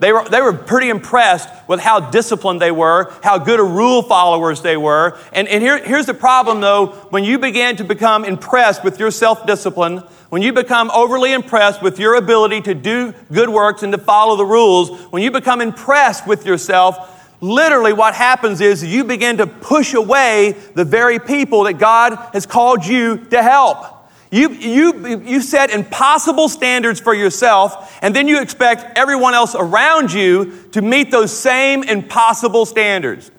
They 0.00 0.12
were, 0.12 0.28
they 0.28 0.40
were 0.40 0.52
pretty 0.52 0.90
impressed 0.90 1.48
with 1.68 1.80
how 1.80 1.98
disciplined 2.10 2.60
they 2.62 2.70
were, 2.70 3.12
how 3.22 3.38
good 3.38 3.58
a 3.58 3.64
rule 3.64 4.02
followers 4.02 4.62
they 4.62 4.76
were. 4.76 5.18
And, 5.32 5.48
and 5.48 5.62
here, 5.62 5.82
here's 5.84 6.06
the 6.06 6.14
problem 6.14 6.60
though 6.60 6.86
when 7.10 7.24
you 7.24 7.38
begin 7.38 7.76
to 7.76 7.84
become 7.84 8.24
impressed 8.24 8.84
with 8.84 9.00
your 9.00 9.10
self 9.10 9.46
discipline, 9.46 10.04
when 10.30 10.42
you 10.42 10.52
become 10.52 10.90
overly 10.90 11.32
impressed 11.32 11.82
with 11.82 11.98
your 11.98 12.14
ability 12.14 12.60
to 12.62 12.74
do 12.74 13.14
good 13.32 13.48
works 13.48 13.82
and 13.82 13.92
to 13.92 13.98
follow 13.98 14.36
the 14.36 14.44
rules, 14.44 14.90
when 15.10 15.22
you 15.22 15.30
become 15.30 15.60
impressed 15.60 16.26
with 16.26 16.44
yourself, 16.44 17.14
literally 17.40 17.92
what 17.92 18.14
happens 18.14 18.60
is 18.60 18.84
you 18.84 19.04
begin 19.04 19.38
to 19.38 19.46
push 19.46 19.94
away 19.94 20.52
the 20.74 20.84
very 20.84 21.18
people 21.18 21.64
that 21.64 21.74
God 21.74 22.14
has 22.32 22.44
called 22.44 22.84
you 22.84 23.18
to 23.26 23.42
help. 23.42 23.94
You, 24.30 24.50
you, 24.50 25.20
you 25.20 25.40
set 25.40 25.70
impossible 25.70 26.50
standards 26.50 27.00
for 27.00 27.14
yourself, 27.14 27.98
and 28.02 28.14
then 28.14 28.28
you 28.28 28.42
expect 28.42 28.98
everyone 28.98 29.32
else 29.32 29.54
around 29.54 30.12
you 30.12 30.68
to 30.72 30.82
meet 30.82 31.10
those 31.10 31.34
same 31.34 31.82
impossible 31.82 32.66
standards. 32.66 33.30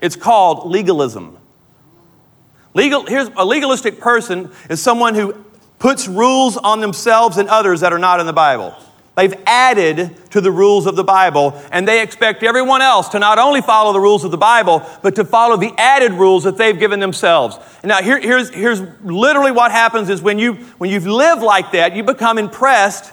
It's 0.00 0.14
called 0.14 0.70
legalism. 0.70 1.38
Legal, 2.74 3.06
here's 3.06 3.28
a 3.36 3.44
legalistic 3.44 3.98
person 3.98 4.52
is 4.70 4.80
someone 4.80 5.16
who 5.16 5.44
puts 5.84 6.08
rules 6.08 6.56
on 6.56 6.80
themselves 6.80 7.36
and 7.36 7.46
others 7.50 7.80
that 7.80 7.92
are 7.92 7.98
not 7.98 8.18
in 8.18 8.24
the 8.24 8.32
Bible. 8.32 8.74
They've 9.18 9.34
added 9.44 10.16
to 10.30 10.40
the 10.40 10.50
rules 10.50 10.86
of 10.86 10.96
the 10.96 11.04
Bible, 11.04 11.60
and 11.70 11.86
they 11.86 12.02
expect 12.02 12.42
everyone 12.42 12.80
else 12.80 13.10
to 13.10 13.18
not 13.18 13.38
only 13.38 13.60
follow 13.60 13.92
the 13.92 14.00
rules 14.00 14.24
of 14.24 14.30
the 14.30 14.38
Bible, 14.38 14.82
but 15.02 15.14
to 15.16 15.26
follow 15.26 15.58
the 15.58 15.74
added 15.76 16.12
rules 16.12 16.44
that 16.44 16.56
they've 16.56 16.78
given 16.78 17.00
themselves. 17.00 17.58
Now, 17.84 18.00
here, 18.00 18.18
here's, 18.18 18.48
here's 18.48 18.80
literally 19.02 19.52
what 19.52 19.72
happens 19.72 20.08
is 20.08 20.22
when 20.22 20.38
you 20.38 20.54
when 20.78 20.88
you 20.88 21.00
live 21.00 21.42
like 21.42 21.72
that, 21.72 21.94
you 21.94 22.02
become 22.02 22.38
impressed 22.38 23.12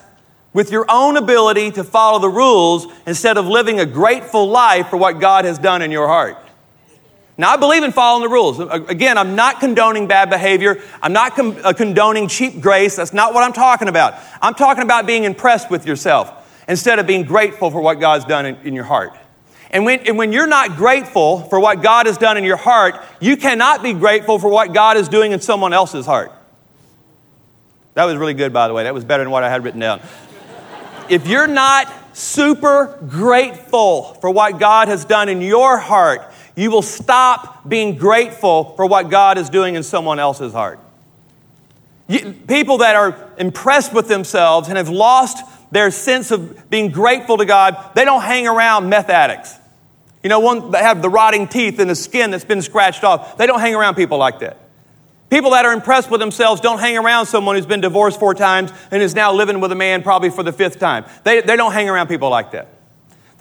with 0.54 0.72
your 0.72 0.86
own 0.88 1.18
ability 1.18 1.72
to 1.72 1.84
follow 1.84 2.20
the 2.20 2.30
rules 2.30 2.88
instead 3.06 3.36
of 3.36 3.48
living 3.48 3.82
a 3.82 3.86
grateful 3.86 4.48
life 4.48 4.88
for 4.88 4.96
what 4.96 5.20
God 5.20 5.44
has 5.44 5.60
done 5.60 5.82
in 5.82 5.92
your 5.92 6.08
heart. 6.08 6.38
Now, 7.42 7.54
I 7.54 7.58
believe 7.58 7.82
in 7.82 7.92
following 7.92 8.22
the 8.22 8.32
rules. 8.32 8.60
Again, 8.60 9.18
I'm 9.18 9.36
not 9.36 9.60
condoning 9.60 10.06
bad 10.06 10.30
behavior. 10.30 10.80
I'm 11.02 11.12
not 11.12 11.40
uh, 11.40 11.74
condoning 11.74 12.28
cheap 12.28 12.62
grace. 12.62 12.98
That's 12.98 13.14
not 13.14 13.34
what 13.34 13.44
I'm 13.44 13.52
talking 13.52 13.88
about. 13.88 14.14
I'm 14.44 14.54
talking 14.54 14.84
about 14.84 15.08
being 15.08 15.24
impressed 15.24 15.72
with 15.72 15.88
yourself 15.88 16.32
instead 16.68 17.00
of 17.00 17.08
being 17.08 17.24
grateful 17.24 17.72
for 17.72 17.82
what 17.82 17.96
God's 17.96 18.26
done 18.26 18.46
in, 18.46 18.58
in 18.58 18.76
your 18.76 18.84
heart. 18.84 19.14
And 19.72 19.86
when, 19.86 20.02
and 20.02 20.20
when 20.20 20.32
you're 20.32 20.46
not 20.46 20.76
grateful 20.76 21.40
for 21.40 21.60
what 21.60 21.82
God 21.82 22.06
has 22.06 22.20
done 22.20 22.38
in 22.38 22.44
your 22.44 22.58
heart, 22.58 23.02
you 23.20 23.36
cannot 23.36 23.82
be 23.82 23.94
grateful 23.94 24.38
for 24.38 24.52
what 24.52 24.72
God 24.72 24.96
is 24.98 25.10
doing 25.10 25.32
in 25.32 25.42
someone 25.42 25.74
else's 25.74 26.06
heart. 26.06 26.32
That 27.96 28.06
was 28.06 28.18
really 28.18 28.36
good, 28.36 28.54
by 28.54 28.68
the 28.68 28.76
way. 28.76 28.84
That 28.84 28.94
was 28.94 29.04
better 29.04 29.24
than 29.24 29.32
what 29.32 29.44
I 29.44 29.50
had 29.50 29.64
written 29.64 29.80
down. 29.80 30.00
if 31.10 31.26
you're 31.26 31.48
not 31.48 31.92
super 32.16 33.00
grateful 33.10 34.14
for 34.22 34.30
what 34.30 34.60
God 34.60 34.90
has 34.90 35.06
done 35.06 35.28
in 35.28 35.42
your 35.42 35.80
heart, 35.80 36.31
you 36.56 36.72
will 36.72 36.82
stop 36.82 37.68
being 37.68 37.98
grateful 37.98 38.76
for 38.76 38.86
what 38.86 39.10
God 39.10 39.38
is 39.38 39.50
doing 39.50 39.76
in 39.76 39.84
someone 39.84 40.20
else's 40.20 40.54
heart. 40.54 40.80
You, 42.08 42.34
people 42.48 42.80
that 42.80 42.96
are 42.96 43.32
impressed 43.38 43.94
with 43.94 44.08
themselves 44.08 44.68
and 44.68 44.78
have 44.78 44.90
lost 44.90 45.46
their 45.72 45.92
sense 45.92 46.32
of 46.32 46.70
being 46.70 46.92
grateful 46.92 47.38
to 47.38 47.46
God, 47.46 47.78
they 47.96 48.04
don't 48.04 48.22
hang 48.22 48.48
around 48.48 48.90
meth 48.90 49.10
addicts. 49.10 49.58
You 50.22 50.30
know, 50.30 50.40
one 50.40 50.72
that 50.72 50.84
have 50.84 51.02
the 51.02 51.10
rotting 51.10 51.48
teeth 51.48 51.80
and 51.80 51.90
the 51.90 51.96
skin 51.96 52.32
that's 52.32 52.46
been 52.46 52.62
scratched 52.62 53.04
off. 53.04 53.38
They 53.38 53.48
don't 53.48 53.60
hang 53.60 53.74
around 53.74 53.96
people 53.96 54.18
like 54.18 54.40
that. 54.40 54.58
People 55.30 55.52
that 55.52 55.64
are 55.66 55.72
impressed 55.72 56.12
with 56.12 56.20
themselves 56.20 56.60
don't 56.60 56.80
hang 56.80 56.98
around 56.98 57.26
someone 57.26 57.56
who's 57.56 57.66
been 57.66 57.80
divorced 57.80 58.20
four 58.20 58.36
times 58.36 58.72
and 58.92 59.02
is 59.02 59.16
now 59.16 59.32
living 59.32 59.62
with 59.62 59.72
a 59.72 59.76
man 59.76 60.04
probably 60.04 60.30
for 60.30 60.44
the 60.44 60.52
fifth 60.52 60.78
time. 60.78 61.06
They, 61.24 61.40
they 61.40 61.56
don't 61.56 61.72
hang 61.72 61.90
around 61.90 62.08
people 62.08 62.30
like 62.30 62.52
that. 62.52 62.68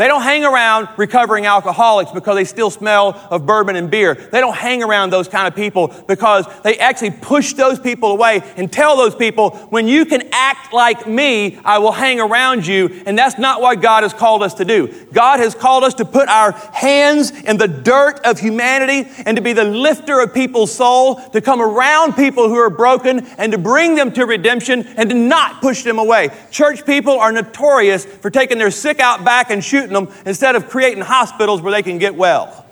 They 0.00 0.08
don't 0.08 0.22
hang 0.22 0.46
around 0.46 0.88
recovering 0.96 1.44
alcoholics 1.44 2.10
because 2.10 2.34
they 2.34 2.46
still 2.46 2.70
smell 2.70 3.10
of 3.30 3.44
bourbon 3.44 3.76
and 3.76 3.90
beer. 3.90 4.14
They 4.14 4.40
don't 4.40 4.56
hang 4.56 4.82
around 4.82 5.10
those 5.10 5.28
kind 5.28 5.46
of 5.46 5.54
people 5.54 5.88
because 6.08 6.46
they 6.62 6.78
actually 6.78 7.10
push 7.10 7.52
those 7.52 7.78
people 7.78 8.12
away 8.12 8.40
and 8.56 8.72
tell 8.72 8.96
those 8.96 9.14
people, 9.14 9.50
when 9.68 9.86
you 9.86 10.06
can 10.06 10.26
act 10.32 10.72
like 10.72 11.06
me, 11.06 11.60
I 11.66 11.80
will 11.80 11.92
hang 11.92 12.18
around 12.18 12.66
you. 12.66 13.02
And 13.04 13.18
that's 13.18 13.38
not 13.38 13.60
what 13.60 13.82
God 13.82 14.02
has 14.02 14.14
called 14.14 14.42
us 14.42 14.54
to 14.54 14.64
do. 14.64 14.88
God 15.12 15.38
has 15.38 15.54
called 15.54 15.84
us 15.84 15.92
to 15.96 16.06
put 16.06 16.30
our 16.30 16.52
hands 16.52 17.30
in 17.32 17.58
the 17.58 17.68
dirt 17.68 18.20
of 18.24 18.38
humanity 18.38 19.06
and 19.26 19.36
to 19.36 19.42
be 19.42 19.52
the 19.52 19.64
lifter 19.64 20.18
of 20.20 20.32
people's 20.32 20.74
soul, 20.74 21.16
to 21.32 21.42
come 21.42 21.60
around 21.60 22.14
people 22.14 22.48
who 22.48 22.56
are 22.56 22.70
broken 22.70 23.26
and 23.36 23.52
to 23.52 23.58
bring 23.58 23.96
them 23.96 24.12
to 24.12 24.24
redemption 24.24 24.86
and 24.96 25.10
to 25.10 25.14
not 25.14 25.60
push 25.60 25.82
them 25.82 25.98
away. 25.98 26.30
Church 26.50 26.86
people 26.86 27.20
are 27.20 27.32
notorious 27.32 28.06
for 28.06 28.30
taking 28.30 28.56
their 28.56 28.70
sick 28.70 28.98
out 28.98 29.26
back 29.26 29.50
and 29.50 29.62
shooting 29.62 29.89
them 29.94 30.08
instead 30.26 30.56
of 30.56 30.68
creating 30.68 31.02
hospitals 31.02 31.62
where 31.62 31.72
they 31.72 31.82
can 31.82 31.98
get 31.98 32.14
well. 32.14 32.66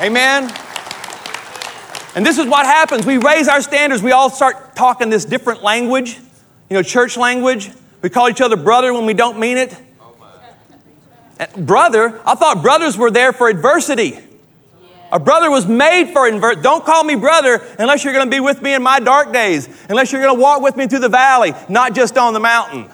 Amen. 0.00 0.44
Amen. 0.44 0.68
And 2.14 2.26
this 2.26 2.38
is 2.38 2.46
what 2.46 2.66
happens. 2.66 3.06
We 3.06 3.18
raise 3.18 3.48
our 3.48 3.60
standards. 3.60 4.02
We 4.02 4.12
all 4.12 4.30
start 4.30 4.74
talking 4.74 5.10
this 5.10 5.24
different 5.24 5.62
language, 5.62 6.18
you 6.68 6.74
know, 6.74 6.82
church 6.82 7.16
language. 7.16 7.70
We 8.02 8.10
call 8.10 8.28
each 8.28 8.40
other 8.40 8.56
brother 8.56 8.92
when 8.92 9.06
we 9.06 9.14
don't 9.14 9.38
mean 9.38 9.56
it. 9.56 9.76
Uh, 11.38 11.46
brother, 11.58 12.20
I 12.26 12.34
thought 12.34 12.62
brothers 12.62 12.98
were 12.98 13.10
there 13.10 13.32
for 13.32 13.48
adversity. 13.48 14.18
A 15.10 15.18
brother 15.18 15.50
was 15.50 15.66
made 15.66 16.12
for 16.12 16.26
adversity. 16.26 16.62
Don't 16.62 16.84
call 16.84 17.04
me 17.04 17.14
brother 17.14 17.64
unless 17.78 18.04
you're 18.04 18.12
going 18.12 18.26
to 18.26 18.30
be 18.30 18.40
with 18.40 18.60
me 18.60 18.74
in 18.74 18.82
my 18.82 19.00
dark 19.00 19.32
days, 19.32 19.68
unless 19.88 20.12
you're 20.12 20.20
going 20.20 20.34
to 20.34 20.40
walk 20.40 20.60
with 20.60 20.76
me 20.76 20.86
through 20.86 20.98
the 20.98 21.08
valley, 21.08 21.54
not 21.68 21.94
just 21.94 22.18
on 22.18 22.34
the 22.34 22.40
mountain. 22.40 22.90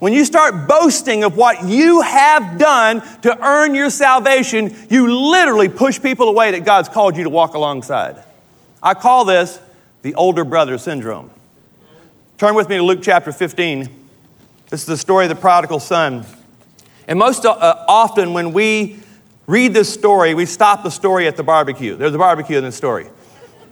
When 0.00 0.14
you 0.14 0.24
start 0.24 0.66
boasting 0.66 1.24
of 1.24 1.36
what 1.36 1.64
you 1.64 2.00
have 2.00 2.58
done 2.58 3.02
to 3.20 3.38
earn 3.46 3.74
your 3.74 3.90
salvation, 3.90 4.74
you 4.88 5.30
literally 5.30 5.68
push 5.68 6.00
people 6.00 6.28
away 6.28 6.50
that 6.52 6.64
God's 6.64 6.88
called 6.88 7.18
you 7.18 7.24
to 7.24 7.30
walk 7.30 7.52
alongside. 7.52 8.24
I 8.82 8.94
call 8.94 9.26
this 9.26 9.60
the 10.00 10.14
older 10.14 10.42
brother 10.42 10.78
syndrome. 10.78 11.30
Turn 12.38 12.54
with 12.54 12.70
me 12.70 12.78
to 12.78 12.82
Luke 12.82 13.00
chapter 13.02 13.30
15. 13.30 13.90
This 14.70 14.80
is 14.80 14.86
the 14.86 14.96
story 14.96 15.26
of 15.26 15.28
the 15.28 15.36
prodigal 15.36 15.80
son. 15.80 16.24
And 17.06 17.18
most 17.18 17.44
uh, 17.44 17.84
often, 17.86 18.32
when 18.32 18.54
we 18.54 19.00
read 19.46 19.74
this 19.74 19.92
story, 19.92 20.32
we 20.32 20.46
stop 20.46 20.82
the 20.82 20.90
story 20.90 21.26
at 21.26 21.36
the 21.36 21.42
barbecue. 21.42 21.96
There's 21.96 22.14
a 22.14 22.18
barbecue 22.18 22.56
in 22.56 22.64
this 22.64 22.76
story. 22.76 23.06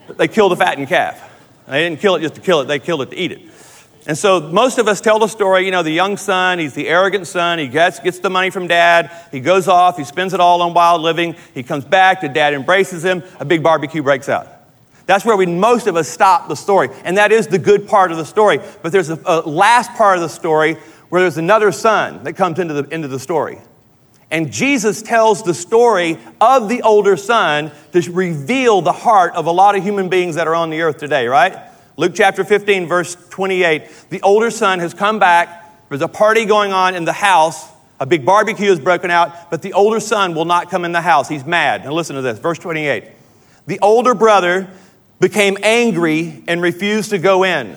They 0.09 0.29
killed 0.29 0.53
a 0.53 0.57
fattened 0.57 0.89
calf. 0.89 1.25
They 1.67 1.89
didn't 1.89 2.01
kill 2.01 2.17
it 2.17 2.21
just 2.21 2.35
to 2.35 2.43
kill 2.43 2.61
it, 2.61 2.67
they 2.67 2.79
killed 2.79 3.01
it 3.01 3.11
to 3.13 3.17
eat 3.17 3.33
it. 3.33 3.41
And 4.09 4.17
so 4.17 4.41
most 4.41 4.79
of 4.79 4.89
us 4.89 5.03
tell 5.03 5.19
the 5.19 5.27
story, 5.27 5.67
you 5.67 5.71
know, 5.71 5.83
the 5.83 5.91
young 5.91 6.17
son, 6.17 6.59
he's 6.59 6.73
the 6.73 6.89
arrogant 6.89 7.27
son, 7.27 7.59
he 7.59 7.69
gets, 7.69 8.01
gets 8.01 8.21
the 8.21 8.31
money 8.31 8.49
from 8.49 8.67
dad, 8.67 9.11
he 9.31 9.39
goes 9.39 9.69
off, 9.69 9.99
he 9.99 10.05
spends 10.05 10.33
it 10.33 10.41
all 10.41 10.63
on 10.63 10.73
wild 10.73 11.03
living, 11.03 11.37
he 11.53 11.63
comes 11.63 11.85
back, 11.85 12.23
the 12.23 12.29
dad 12.31 12.55
embraces 12.55 13.05
him, 13.05 13.23
a 13.39 13.45
big 13.45 13.63
barbecue 13.63 14.03
breaks 14.03 14.31
out. 14.31 14.49
That's 15.05 15.27
where 15.27 15.37
we 15.37 15.45
most 15.45 15.87
of 15.87 15.97
us 15.97 16.09
stop 16.09 16.49
the 16.49 16.55
story. 16.55 16.89
And 17.05 17.19
that 17.19 17.33
is 17.33 17.49
the 17.49 17.59
good 17.59 17.87
part 17.87 18.11
of 18.11 18.17
the 18.17 18.25
story. 18.25 18.61
But 18.83 18.93
there's 18.93 19.11
a, 19.11 19.21
a 19.27 19.41
last 19.43 19.91
part 19.93 20.17
of 20.17 20.23
the 20.23 20.29
story 20.29 20.79
where 21.11 21.21
there's 21.21 21.37
another 21.37 21.71
son 21.71 22.25
that 22.25 22.33
comes 22.33 22.59
into 22.59 22.73
the, 22.73 22.95
into 22.95 23.09
the 23.09 23.19
story. 23.19 23.59
And 24.31 24.51
Jesus 24.51 25.03
tells 25.03 25.43
the 25.43 25.55
story 25.55 26.19
of 26.41 26.71
the 26.71 26.81
older 26.81 27.19
son 27.19 27.73
to 27.93 28.13
reveal 28.13 28.81
the 28.81 28.93
heart 28.93 29.35
of 29.35 29.45
a 29.45 29.53
lot 29.53 29.77
of 29.77 29.83
human 29.83 30.09
beings 30.09 30.37
that 30.37 30.47
are 30.47 30.55
on 30.55 30.71
the 30.71 30.81
earth 30.81 30.97
today, 30.97 31.27
right? 31.27 31.59
Luke 31.99 32.13
chapter 32.15 32.45
15, 32.45 32.87
verse 32.87 33.17
28. 33.31 33.91
The 34.11 34.23
older 34.23 34.53
son 34.53 34.79
has 34.79 34.95
come 34.95 35.19
back. 35.19 35.89
There's 35.89 36.01
a 36.01 36.07
party 36.07 36.45
going 36.45 36.71
on 36.71 36.95
in 36.95 37.05
the 37.05 37.13
house. 37.13 37.69
A 37.99 38.07
big 38.07 38.25
barbecue 38.25 38.71
is 38.71 38.79
broken 38.79 39.11
out, 39.11 39.51
but 39.51 39.63
the 39.63 39.73
older 39.73 39.99
son 39.99 40.37
will 40.37 40.45
not 40.45 40.71
come 40.71 40.85
in 40.85 40.93
the 40.93 41.01
house. 41.01 41.29
He's 41.29 41.45
mad. 41.45 41.85
Now 41.85 41.91
listen 41.91 42.15
to 42.15 42.23
this, 42.23 42.39
verse 42.39 42.61
28. 42.61 43.03
The 43.67 43.81
older 43.81 44.15
brother 44.15 44.71
became 45.19 45.59
angry 45.61 46.45
and 46.47 46.63
refused 46.63 47.11
to 47.11 47.19
go 47.19 47.43
in. 47.43 47.77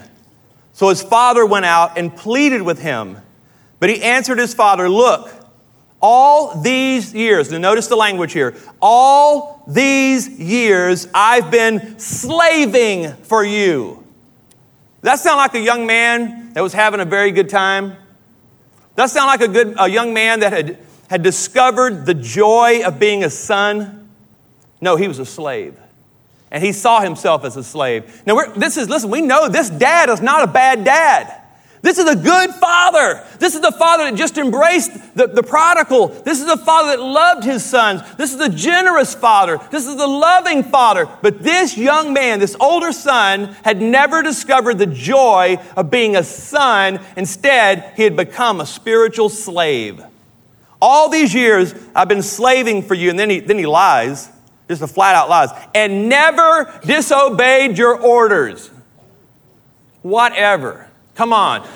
So 0.74 0.90
his 0.90 1.02
father 1.02 1.44
went 1.44 1.66
out 1.66 1.98
and 1.98 2.16
pleaded 2.16 2.62
with 2.62 2.80
him. 2.80 3.18
But 3.80 3.90
he 3.90 4.04
answered 4.04 4.38
his 4.38 4.54
father, 4.54 4.88
Look, 4.88 5.34
all 6.00 6.62
these 6.62 7.12
years, 7.16 7.50
now 7.50 7.58
notice 7.58 7.88
the 7.88 7.96
language 7.96 8.34
here, 8.34 8.54
all 8.80 9.64
these 9.68 10.30
years 10.30 11.08
I've 11.12 11.50
been 11.50 11.98
slaving 11.98 13.14
for 13.24 13.44
you. 13.44 14.01
Does 15.04 15.20
that 15.20 15.20
sound 15.20 15.38
like 15.38 15.56
a 15.56 15.60
young 15.60 15.88
man 15.88 16.54
that 16.54 16.62
was 16.62 16.74
having 16.74 17.00
a 17.00 17.06
very 17.06 17.32
good 17.32 17.50
time? 17.50 17.90
Does 18.96 19.12
that 19.14 19.20
sound 19.20 19.28
like 19.28 19.42
a 19.42 19.48
good 19.48 19.76
a 19.80 19.88
young 19.88 20.14
man 20.14 20.42
that 20.42 20.54
had, 20.54 20.78
had 21.10 21.24
discovered 21.24 22.06
the 22.06 22.14
joy 22.14 22.84
of 22.86 23.00
being 23.00 23.24
a 23.24 23.30
son? 23.30 24.10
No, 24.80 24.96
he 24.96 25.08
was 25.08 25.18
a 25.18 25.26
slave. 25.26 25.76
And 26.52 26.64
he 26.64 26.72
saw 26.72 27.00
himself 27.00 27.46
as 27.46 27.58
a 27.58 27.64
slave. 27.64 28.22
Now, 28.28 28.54
this 28.56 28.78
is, 28.78 28.90
listen, 28.90 29.10
we 29.10 29.22
know 29.22 29.48
this 29.48 29.70
dad 29.70 30.10
is 30.10 30.22
not 30.22 30.44
a 30.44 30.48
bad 30.52 30.84
dad. 30.84 31.41
This 31.82 31.98
is 31.98 32.08
a 32.08 32.16
good 32.16 32.52
father. 32.52 33.24
This 33.40 33.56
is 33.56 33.62
the 33.62 33.72
father 33.72 34.04
that 34.04 34.16
just 34.16 34.38
embraced 34.38 35.16
the, 35.16 35.26
the 35.26 35.42
prodigal. 35.42 36.10
This 36.10 36.40
is 36.40 36.46
the 36.46 36.58
father 36.58 36.96
that 36.96 37.02
loved 37.02 37.44
his 37.44 37.66
sons. 37.66 38.02
This 38.18 38.32
is 38.32 38.38
the 38.38 38.50
generous 38.50 39.16
father. 39.16 39.60
This 39.72 39.88
is 39.88 39.96
the 39.96 40.08
loving 40.08 40.62
father. 40.62 41.10
But 41.24 41.42
this 41.42 41.76
young 41.76 42.14
man, 42.14 42.40
this 42.40 42.56
older 42.60 42.92
son, 42.92 43.56
had 43.64 43.82
never 43.82 44.22
discovered 44.22 44.78
the 44.78 44.86
joy 44.86 45.58
of 45.76 45.90
being 45.90 46.16
a 46.16 46.24
son. 46.24 47.00
Instead, 47.18 47.94
he 47.96 48.04
had 48.04 48.16
become 48.16 48.62
a 48.62 48.66
spiritual 48.68 49.30
slave. 49.30 50.04
All 50.80 51.10
these 51.10 51.34
years, 51.34 51.74
I've 51.96 52.08
been 52.08 52.22
slaving 52.22 52.84
for 52.84 52.94
you. 52.94 53.10
And 53.10 53.18
then 53.18 53.32
he, 53.32 53.40
then 53.40 53.58
he 53.58 53.66
lies, 53.66 54.30
just 54.68 54.84
a 54.84 54.88
flat 54.88 55.16
out 55.16 55.30
lies, 55.30 55.50
and 55.74 56.10
never 56.10 56.80
disobeyed 56.86 57.80
your 57.80 58.00
orders. 58.00 58.70
Whatever. 60.04 60.91
Come 61.16 61.34
on. 61.34 61.68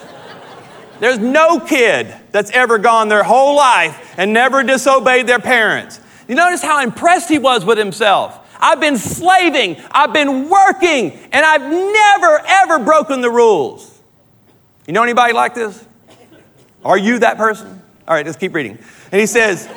There's 1.00 1.18
no 1.18 1.60
kid 1.60 2.14
that's 2.32 2.50
ever 2.52 2.78
gone 2.78 3.08
their 3.08 3.22
whole 3.22 3.54
life 3.56 4.14
and 4.16 4.32
never 4.32 4.62
disobeyed 4.62 5.26
their 5.26 5.38
parents. 5.38 6.00
You 6.26 6.34
notice 6.34 6.62
how 6.62 6.82
impressed 6.82 7.28
he 7.28 7.38
was 7.38 7.64
with 7.64 7.78
himself. 7.78 8.40
I've 8.58 8.80
been 8.80 8.96
slaving, 8.96 9.76
I've 9.90 10.14
been 10.14 10.48
working, 10.48 11.12
and 11.32 11.44
I've 11.44 11.60
never, 11.60 12.42
ever 12.46 12.84
broken 12.84 13.20
the 13.20 13.30
rules. 13.30 14.00
You 14.86 14.94
know 14.94 15.02
anybody 15.02 15.34
like 15.34 15.54
this? 15.54 15.84
Are 16.84 16.96
you 16.96 17.18
that 17.18 17.36
person? 17.36 17.82
All 18.08 18.14
right, 18.14 18.24
let's 18.24 18.38
keep 18.38 18.54
reading. 18.54 18.78
And 19.12 19.20
he 19.20 19.26
says, 19.26 19.68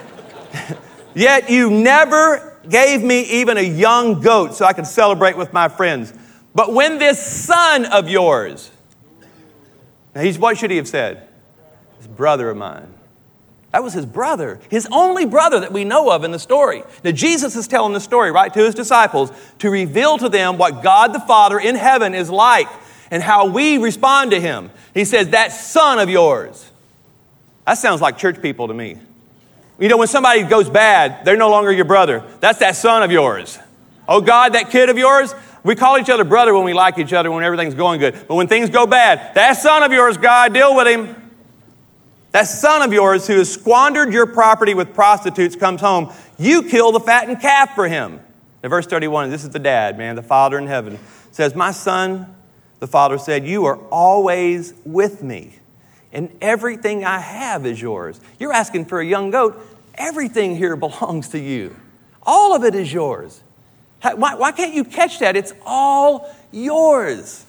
Yet 1.16 1.50
you 1.50 1.70
never 1.70 2.58
gave 2.70 3.01
me 3.04 3.22
even 3.42 3.58
a 3.58 3.62
young 3.62 4.22
goat 4.22 4.54
so 4.54 4.66
I 4.66 4.74
could 4.74 4.88
celebrate 4.88 5.36
with 5.36 5.51
my 5.51 5.68
friends. 5.68 6.13
But 6.54 6.74
when 6.74 7.00
this 7.00 7.25
son 7.25 7.86
of 7.86 8.08
yours, 8.08 8.72
now, 10.16 10.22
he's, 10.22 10.39
what 10.39 10.58
should 10.58 10.72
he 10.72 10.78
have 10.78 10.88
said? 10.88 11.28
His 11.98 12.08
brother 12.08 12.50
of 12.50 12.58
mine. 12.58 12.94
That 13.72 13.84
was 13.84 13.94
his 13.94 14.06
brother, 14.06 14.60
his 14.70 14.88
only 14.92 15.25
brother 15.25 15.60
that 15.60 15.72
we 15.72 15.84
know 15.84 16.10
of 16.10 16.24
in 16.24 16.32
the 16.32 16.39
story. 16.39 16.83
Now, 17.03 17.12
Jesus 17.12 17.55
is 17.55 17.68
telling 17.68 17.94
the 17.94 18.00
story, 18.00 18.31
right, 18.31 18.51
to 18.51 18.60
his 18.66 18.74
disciples 18.74 19.31
to 19.60 19.70
reveal 19.70 20.18
to 20.18 20.29
them 20.29 20.57
what 20.57 20.81
God 20.81 21.14
the 21.14 21.20
Father 21.20 21.60
in 21.60 21.75
heaven 21.75 22.16
is 22.16 22.31
like 22.31 22.68
and 23.12 23.22
how 23.22 23.46
we 23.46 23.77
respond 23.77 24.31
to 24.31 24.40
him. 24.40 24.72
He 24.96 25.05
says, 25.05 25.29
That 25.29 25.51
son 25.51 26.00
of 26.00 26.10
yours. 26.10 26.72
That 27.68 27.75
sounds 27.75 28.01
like 28.01 28.18
church 28.18 28.42
people 28.42 28.70
to 28.70 28.74
me. 28.74 28.98
You 29.79 29.88
know, 29.88 29.98
when 29.98 30.07
somebody 30.07 30.42
goes 30.44 30.68
bad, 30.70 31.24
they're 31.24 31.38
no 31.38 31.51
longer 31.51 31.72
your 31.72 31.86
brother. 31.86 32.24
That's 32.40 32.60
that 32.60 32.75
son 32.75 33.03
of 33.03 33.12
yours. 33.12 33.60
Oh, 34.07 34.20
God, 34.20 34.53
that 34.53 34.72
kid 34.72 34.90
of 34.90 34.98
yours, 34.98 35.36
we 35.63 35.75
call 35.75 35.98
each 35.98 36.09
other 36.09 36.24
brother 36.24 36.53
when 36.53 36.63
we 36.63 36.74
like 36.74 36.98
each 36.98 37.13
other, 37.13 37.31
when 37.31 37.43
everything's 37.43 37.75
going 37.75 38.00
good. 38.00 38.13
But 38.27 38.35
when 38.35 38.48
things 38.48 38.69
go 38.69 38.87
bad, 38.87 39.35
that 39.35 39.53
son 39.53 39.83
of 39.83 39.91
yours, 39.91 40.17
God, 40.17 40.53
deal 40.53 40.75
with 40.75 40.87
him. 40.87 41.15
That 42.31 42.48
son 42.48 42.81
of 42.81 42.93
yours 42.93 43.27
who 43.27 43.37
has 43.37 43.51
squandered 43.51 44.13
your 44.13 44.27
property 44.27 44.74
with 44.74 44.93
prostitutes 44.93 45.55
comes 45.55 45.81
home. 45.81 46.13
You 46.37 46.63
kill 46.63 46.91
the 46.91 47.00
fattened 47.00 47.41
calf 47.41 47.74
for 47.75 47.87
him. 47.87 48.19
In 48.63 48.69
verse 48.69 48.85
31, 48.85 49.29
this 49.29 49.43
is 49.43 49.50
the 49.50 49.59
dad, 49.59 49.98
man, 49.98 50.15
the 50.15 50.24
father 50.24 50.57
in 50.57 50.67
heaven, 50.67 51.00
says, 51.31 51.55
My 51.55 51.72
son, 51.72 52.35
the 52.79 52.87
father 52.87 53.17
said, 53.17 53.48
You 53.48 53.65
are 53.65 53.77
always 53.89 54.74
with 54.85 55.24
me, 55.24 55.55
and 56.11 56.29
everything 56.41 57.05
I 57.05 57.19
have 57.19 57.65
is 57.65 57.81
yours. 57.81 58.19
You're 58.37 58.53
asking 58.53 58.85
for 58.85 59.00
a 59.00 59.05
young 59.05 59.31
goat. 59.31 59.59
Everything 59.95 60.55
here 60.55 60.75
belongs 60.77 61.29
to 61.29 61.39
you, 61.39 61.75
all 62.24 62.53
of 62.53 62.63
it 62.63 62.75
is 62.75 62.91
yours. 62.91 63.41
Why, 64.01 64.35
why 64.35 64.51
can't 64.51 64.74
you 64.74 64.83
catch 64.83 65.20
that? 65.20 65.35
It's 65.35 65.53
all 65.66 66.33
yours. 66.51 67.46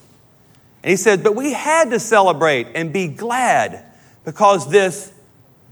And 0.83 0.89
he 0.89 0.97
said, 0.97 1.23
But 1.23 1.35
we 1.35 1.53
had 1.53 1.89
to 1.91 1.99
celebrate 1.99 2.67
and 2.75 2.91
be 2.91 3.07
glad 3.07 3.85
because 4.25 4.69
this 4.69 5.13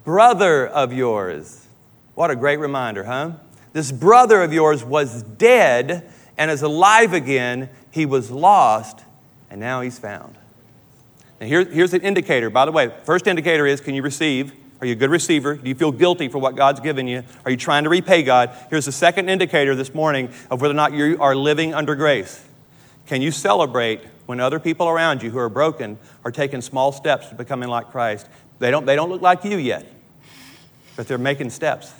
brother 0.03 0.67
of 0.67 0.93
yours, 0.93 1.67
what 2.15 2.31
a 2.31 2.35
great 2.35 2.57
reminder, 2.57 3.03
huh? 3.03 3.31
This 3.73 3.91
brother 3.91 4.41
of 4.41 4.53
yours 4.53 4.83
was 4.83 5.23
dead 5.23 6.09
and 6.37 6.49
is 6.49 6.61
alive 6.61 7.13
again. 7.13 7.69
He 7.91 8.05
was 8.05 8.31
lost 8.31 9.03
and 9.49 9.59
now 9.59 9.81
he's 9.81 9.99
found. 9.99 10.35
Now, 11.39 11.47
here, 11.47 11.63
here's 11.63 11.93
an 11.93 12.01
indicator. 12.01 12.49
By 12.49 12.65
the 12.65 12.71
way, 12.71 12.91
first 13.03 13.27
indicator 13.27 13.65
is 13.65 13.81
can 13.81 13.95
you 13.95 14.01
receive? 14.01 14.53
Are 14.81 14.87
you 14.87 14.93
a 14.93 14.95
good 14.95 15.09
receiver? 15.09 15.55
Do 15.55 15.67
you 15.67 15.75
feel 15.75 15.91
guilty 15.91 16.29
for 16.29 16.37
what 16.37 16.55
God's 16.55 16.79
given 16.79 17.07
you? 17.07 17.23
Are 17.43 17.51
you 17.51 17.57
trying 17.57 17.83
to 17.83 17.89
repay 17.89 18.23
God? 18.23 18.51
Here's 18.69 18.85
the 18.85 18.93
second 18.93 19.29
indicator 19.29 19.75
this 19.75 19.93
morning 19.93 20.31
of 20.49 20.61
whether 20.61 20.73
or 20.73 20.75
not 20.75 20.93
you 20.93 21.17
are 21.19 21.35
living 21.35 21.73
under 21.73 21.95
grace. 21.95 22.45
Can 23.05 23.21
you 23.21 23.31
celebrate 23.31 24.01
when 24.25 24.39
other 24.39 24.59
people 24.59 24.87
around 24.87 25.21
you 25.21 25.31
who 25.31 25.39
are 25.39 25.49
broken 25.49 25.97
are 26.23 26.31
taking 26.31 26.61
small 26.61 26.91
steps 26.91 27.27
to 27.27 27.35
becoming 27.35 27.67
like 27.67 27.91
Christ? 27.91 28.27
They 28.59 28.71
don't, 28.71 28.85
they 28.85 28.95
don't 28.95 29.09
look 29.09 29.21
like 29.21 29.43
you 29.43 29.57
yet, 29.57 29.85
but 30.95 31.07
they're 31.07 31.17
making 31.17 31.49
steps. 31.49 31.91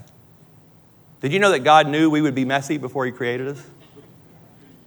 Did 1.22 1.34
you 1.34 1.40
know 1.40 1.52
that 1.52 1.60
God 1.60 1.88
knew 1.88 2.10
we 2.10 2.22
would 2.22 2.36
be 2.36 2.46
messy 2.46 2.78
before 2.78 3.06
He 3.06 3.12
created 3.12 3.50
us? 3.50 3.62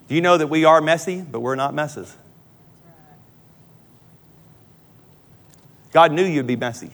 Do 0.09 0.15
you 0.15 0.23
know 0.23 0.39
that 0.39 0.47
we 0.47 0.65
are 0.65 0.81
messy, 0.81 1.21
but 1.21 1.41
we're 1.41 1.57
not 1.57 1.75
messes? 1.75 2.17
God 5.93 6.13
knew 6.13 6.25
you'd 6.25 6.47
be 6.47 6.57
messy. 6.57 6.91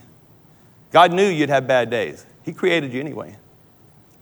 God 0.90 1.12
knew 1.12 1.26
you'd 1.26 1.50
have 1.50 1.66
bad 1.66 1.90
days. 1.90 2.24
He 2.44 2.52
created 2.52 2.92
you 2.92 3.00
anyway. 3.00 3.36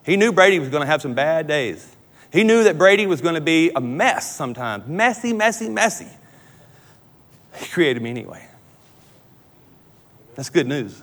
He 0.05 0.17
knew 0.17 0.33
Brady 0.33 0.59
was 0.59 0.69
going 0.69 0.83
to 0.83 0.87
have 0.87 1.03
some 1.03 1.15
bad 1.15 1.47
days. 1.47 1.95
He 2.33 2.45
knew 2.45 2.65
that 2.65 2.77
Brady 2.77 3.07
was 3.07 3.21
going 3.21 3.35
to 3.35 3.41
be 3.41 3.71
a 3.75 3.81
mess 3.81 4.35
sometimes 4.35 4.87
messy, 4.87 5.33
messy, 5.33 5.69
messy. 5.69 6.09
He 7.57 7.67
created 7.67 8.03
me 8.03 8.11
anyway. 8.11 8.47
That's 10.35 10.51
good 10.51 10.67
news. 10.67 11.03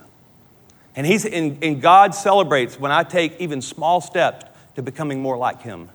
And, 0.96 1.08
he's, 1.08 1.26
and, 1.26 1.64
and 1.64 1.82
God 1.82 2.14
celebrates 2.14 2.80
when 2.80 2.92
I 2.92 3.04
take 3.04 3.40
even 3.42 3.62
small 3.62 4.00
steps 4.00 4.46
to 4.76 4.84
becoming 4.84 5.22
more 5.22 5.38
like 5.38 5.62
Him. 5.62 5.90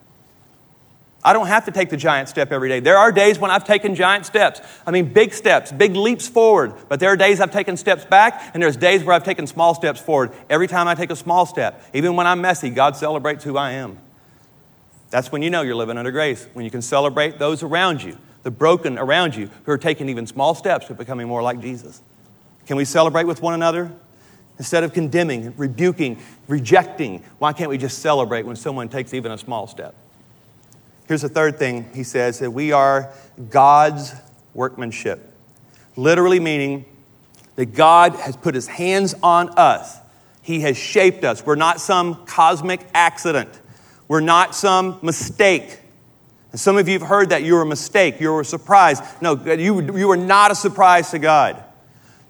I 1.24 1.32
don't 1.32 1.48
have 1.48 1.64
to 1.64 1.72
take 1.72 1.90
the 1.90 1.96
giant 1.96 2.28
step 2.28 2.52
every 2.52 2.68
day. 2.68 2.78
There 2.78 2.96
are 2.96 3.10
days 3.10 3.38
when 3.38 3.50
I've 3.50 3.64
taken 3.64 3.96
giant 3.96 4.24
steps. 4.24 4.60
I 4.86 4.92
mean, 4.92 5.12
big 5.12 5.34
steps, 5.34 5.72
big 5.72 5.96
leaps 5.96 6.28
forward. 6.28 6.74
But 6.88 7.00
there 7.00 7.10
are 7.10 7.16
days 7.16 7.40
I've 7.40 7.50
taken 7.50 7.76
steps 7.76 8.04
back, 8.04 8.52
and 8.54 8.62
there's 8.62 8.76
days 8.76 9.02
where 9.02 9.16
I've 9.16 9.24
taken 9.24 9.46
small 9.46 9.74
steps 9.74 10.00
forward. 10.00 10.32
Every 10.48 10.68
time 10.68 10.86
I 10.86 10.94
take 10.94 11.10
a 11.10 11.16
small 11.16 11.44
step, 11.44 11.82
even 11.92 12.14
when 12.14 12.26
I'm 12.26 12.40
messy, 12.40 12.70
God 12.70 12.96
celebrates 12.96 13.42
who 13.42 13.56
I 13.56 13.72
am. 13.72 13.98
That's 15.10 15.32
when 15.32 15.42
you 15.42 15.50
know 15.50 15.62
you're 15.62 15.74
living 15.74 15.98
under 15.98 16.12
grace, 16.12 16.46
when 16.52 16.64
you 16.64 16.70
can 16.70 16.82
celebrate 16.82 17.38
those 17.38 17.62
around 17.62 18.02
you, 18.02 18.16
the 18.44 18.50
broken 18.50 18.96
around 18.96 19.34
you, 19.34 19.50
who 19.64 19.72
are 19.72 19.78
taking 19.78 20.08
even 20.08 20.26
small 20.26 20.54
steps 20.54 20.86
to 20.86 20.94
becoming 20.94 21.26
more 21.26 21.42
like 21.42 21.60
Jesus. 21.60 22.00
Can 22.66 22.76
we 22.76 22.84
celebrate 22.84 23.24
with 23.24 23.42
one 23.42 23.54
another? 23.54 23.90
Instead 24.58 24.84
of 24.84 24.92
condemning, 24.92 25.54
rebuking, 25.56 26.18
rejecting, 26.46 27.24
why 27.38 27.52
can't 27.52 27.70
we 27.70 27.78
just 27.78 27.98
celebrate 27.98 28.44
when 28.44 28.56
someone 28.56 28.88
takes 28.88 29.14
even 29.14 29.32
a 29.32 29.38
small 29.38 29.66
step? 29.66 29.94
Here's 31.08 31.22
the 31.22 31.28
third 31.30 31.58
thing 31.58 31.88
he 31.94 32.02
says 32.02 32.38
that 32.40 32.50
we 32.50 32.70
are 32.70 33.10
God's 33.48 34.14
workmanship. 34.52 35.32
Literally 35.96 36.38
meaning 36.38 36.84
that 37.56 37.74
God 37.74 38.14
has 38.14 38.36
put 38.36 38.54
his 38.54 38.66
hands 38.66 39.14
on 39.22 39.48
us. 39.58 39.96
He 40.42 40.60
has 40.60 40.76
shaped 40.76 41.24
us. 41.24 41.44
We're 41.44 41.56
not 41.56 41.80
some 41.80 42.26
cosmic 42.26 42.86
accident. 42.94 43.48
We're 44.06 44.20
not 44.20 44.54
some 44.54 44.98
mistake. 45.02 45.80
And 46.52 46.60
some 46.60 46.76
of 46.76 46.88
you 46.88 46.98
have 46.98 47.08
heard 47.08 47.30
that 47.30 47.42
you're 47.42 47.62
a 47.62 47.66
mistake, 47.66 48.20
you're 48.20 48.42
a 48.42 48.44
surprise. 48.44 49.00
No, 49.20 49.34
you, 49.34 49.96
you 49.96 50.10
are 50.10 50.16
not 50.16 50.50
a 50.50 50.54
surprise 50.54 51.10
to 51.10 51.18
God. 51.18 51.62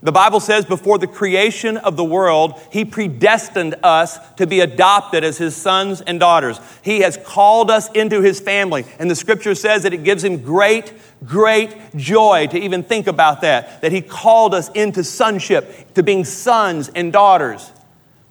The 0.00 0.12
Bible 0.12 0.38
says 0.38 0.64
before 0.64 0.98
the 0.98 1.08
creation 1.08 1.76
of 1.76 1.96
the 1.96 2.04
world, 2.04 2.61
He 2.70 2.84
predestined 2.84 3.74
us 3.82 4.18
to 4.34 4.46
be 4.46 4.61
adopted 4.61 5.24
as 5.24 5.38
His 5.38 5.56
sons 5.56 6.00
and 6.00 6.20
daughters. 6.20 6.61
He 6.82 7.00
has 7.00 7.16
called 7.16 7.68
us 7.68 7.90
into 7.92 8.20
His 8.20 8.38
family. 8.38 8.84
And 9.00 9.11
the 9.11 9.16
scripture 9.16 9.56
says 9.56 9.82
that 9.82 9.92
it 9.92 10.04
gives 10.04 10.22
Him 10.22 10.42
great, 10.42 10.92
great 11.24 11.76
joy 11.96 12.46
to 12.48 12.58
even 12.58 12.84
think 12.84 13.08
about 13.08 13.40
that, 13.40 13.80
that 13.80 13.90
He 13.90 14.00
called 14.00 14.54
us 14.54 14.68
into 14.70 15.02
sonship, 15.02 15.94
to 15.94 16.04
being 16.04 16.24
sons 16.24 16.88
and 16.94 17.12
daughters. 17.12 17.72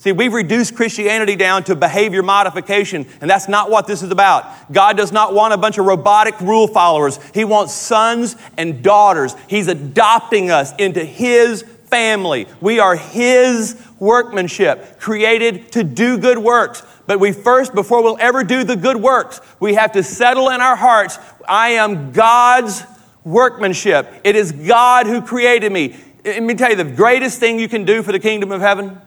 See, 0.07 0.13
we've 0.13 0.31
reduced 0.31 0.73
Christianity 0.73 1.35
down 1.35 1.65
to 1.65 1.75
behavior 1.75 2.23
modification, 2.23 3.05
and 3.19 3.29
that's 3.29 3.49
not 3.49 3.69
what 3.69 3.87
this 3.87 4.01
is 4.01 4.09
about. 4.09 4.71
God 4.71 4.95
does 4.95 5.11
not 5.11 5.33
want 5.33 5.53
a 5.53 5.57
bunch 5.57 5.77
of 5.77 5.85
robotic 5.85 6.39
rule 6.39 6.65
followers. 6.69 7.19
He 7.33 7.43
wants 7.43 7.73
sons 7.73 8.37
and 8.55 8.81
daughters. 8.81 9.35
He's 9.49 9.67
adopting 9.67 10.49
us 10.49 10.73
into 10.77 11.03
His 11.03 11.63
family. 11.87 12.47
We 12.61 12.79
are 12.79 12.95
His 12.95 13.75
workmanship, 13.99 14.97
created 14.97 15.73
to 15.73 15.83
do 15.83 16.17
good 16.17 16.37
works. 16.37 16.83
But 17.05 17.19
we 17.19 17.33
first, 17.33 17.75
before 17.75 18.01
we'll 18.01 18.17
ever 18.17 18.45
do 18.45 18.63
the 18.63 18.77
good 18.77 18.95
works, 18.95 19.41
we 19.59 19.73
have 19.73 19.91
to 19.91 20.03
settle 20.03 20.47
in 20.51 20.61
our 20.61 20.77
hearts 20.77 21.19
I 21.49 21.71
am 21.71 22.13
God's 22.13 22.81
workmanship. 23.25 24.07
It 24.23 24.37
is 24.37 24.53
God 24.53 25.05
who 25.05 25.21
created 25.21 25.69
me. 25.73 25.97
Let 26.23 26.43
me 26.43 26.53
tell 26.53 26.69
you 26.69 26.77
the 26.77 26.85
greatest 26.85 27.41
thing 27.41 27.59
you 27.59 27.67
can 27.67 27.83
do 27.83 28.01
for 28.03 28.13
the 28.13 28.19
kingdom 28.19 28.53
of 28.53 28.61
heaven 28.61 29.01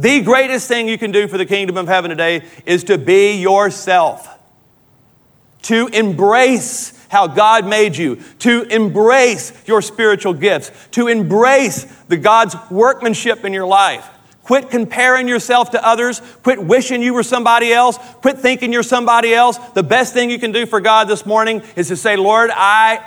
the 0.00 0.22
greatest 0.22 0.66
thing 0.68 0.88
you 0.88 0.98
can 0.98 1.12
do 1.12 1.28
for 1.28 1.38
the 1.38 1.46
kingdom 1.46 1.76
of 1.76 1.86
heaven 1.86 2.10
today 2.10 2.42
is 2.64 2.84
to 2.84 2.98
be 2.98 3.40
yourself, 3.40 4.28
to 5.62 5.88
embrace 5.88 6.96
how 7.08 7.26
God 7.26 7.66
made 7.66 7.96
you, 7.96 8.16
to 8.38 8.62
embrace 8.62 9.52
your 9.66 9.82
spiritual 9.82 10.32
gifts, 10.32 10.70
to 10.92 11.08
embrace 11.08 11.84
the 12.08 12.16
God's 12.16 12.56
workmanship 12.70 13.44
in 13.44 13.52
your 13.52 13.66
life. 13.66 14.08
Quit 14.44 14.70
comparing 14.70 15.28
yourself 15.28 15.70
to 15.72 15.86
others. 15.86 16.20
Quit 16.42 16.60
wishing 16.62 17.02
you 17.02 17.14
were 17.14 17.22
somebody 17.22 17.72
else. 17.72 17.98
Quit 18.20 18.38
thinking 18.38 18.72
you're 18.72 18.82
somebody 18.82 19.34
else. 19.34 19.58
The 19.74 19.82
best 19.82 20.12
thing 20.14 20.30
you 20.30 20.38
can 20.38 20.50
do 20.50 20.66
for 20.66 20.80
God 20.80 21.08
this 21.08 21.26
morning 21.26 21.62
is 21.76 21.88
to 21.88 21.96
say, 21.96 22.16
Lord, 22.16 22.50
I, 22.52 23.00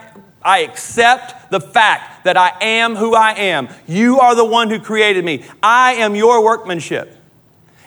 I 0.43 0.59
accept 0.59 1.51
the 1.51 1.59
fact 1.59 2.25
that 2.25 2.37
I 2.37 2.51
am 2.61 2.95
who 2.95 3.15
I 3.15 3.31
am. 3.33 3.69
You 3.87 4.19
are 4.19 4.35
the 4.35 4.45
one 4.45 4.69
who 4.69 4.79
created 4.79 5.23
me. 5.23 5.45
I 5.61 5.93
am 5.95 6.15
your 6.15 6.43
workmanship. 6.43 7.17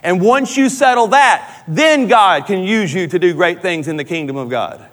And 0.02 0.20
once 0.20 0.56
you 0.56 0.68
settle 0.68 1.08
that, 1.08 1.64
then 1.66 2.06
God 2.06 2.46
can 2.46 2.62
use 2.62 2.94
you 2.94 3.06
to 3.08 3.18
do 3.18 3.34
great 3.34 3.60
things 3.60 3.88
in 3.88 3.96
the 3.96 4.04
kingdom 4.04 4.36
of 4.36 4.48
God. 4.48 4.88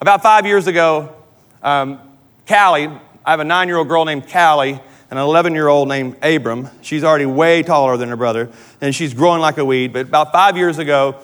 About 0.00 0.22
five 0.22 0.46
years 0.46 0.66
ago, 0.66 1.14
um, 1.62 2.00
Callie, 2.46 2.88
I 3.24 3.30
have 3.30 3.40
a 3.40 3.44
nine 3.44 3.66
year 3.66 3.78
old 3.78 3.88
girl 3.88 4.04
named 4.04 4.30
Callie 4.30 4.80
and 5.10 5.18
an 5.18 5.24
11 5.24 5.54
year 5.54 5.68
old 5.68 5.88
named 5.88 6.16
Abram. 6.22 6.68
She's 6.82 7.02
already 7.02 7.26
way 7.26 7.62
taller 7.62 7.96
than 7.96 8.08
her 8.08 8.16
brother, 8.16 8.50
and 8.80 8.94
she's 8.94 9.14
growing 9.14 9.40
like 9.40 9.58
a 9.58 9.64
weed. 9.64 9.92
But 9.92 10.02
about 10.06 10.32
five 10.32 10.56
years 10.56 10.78
ago, 10.78 11.16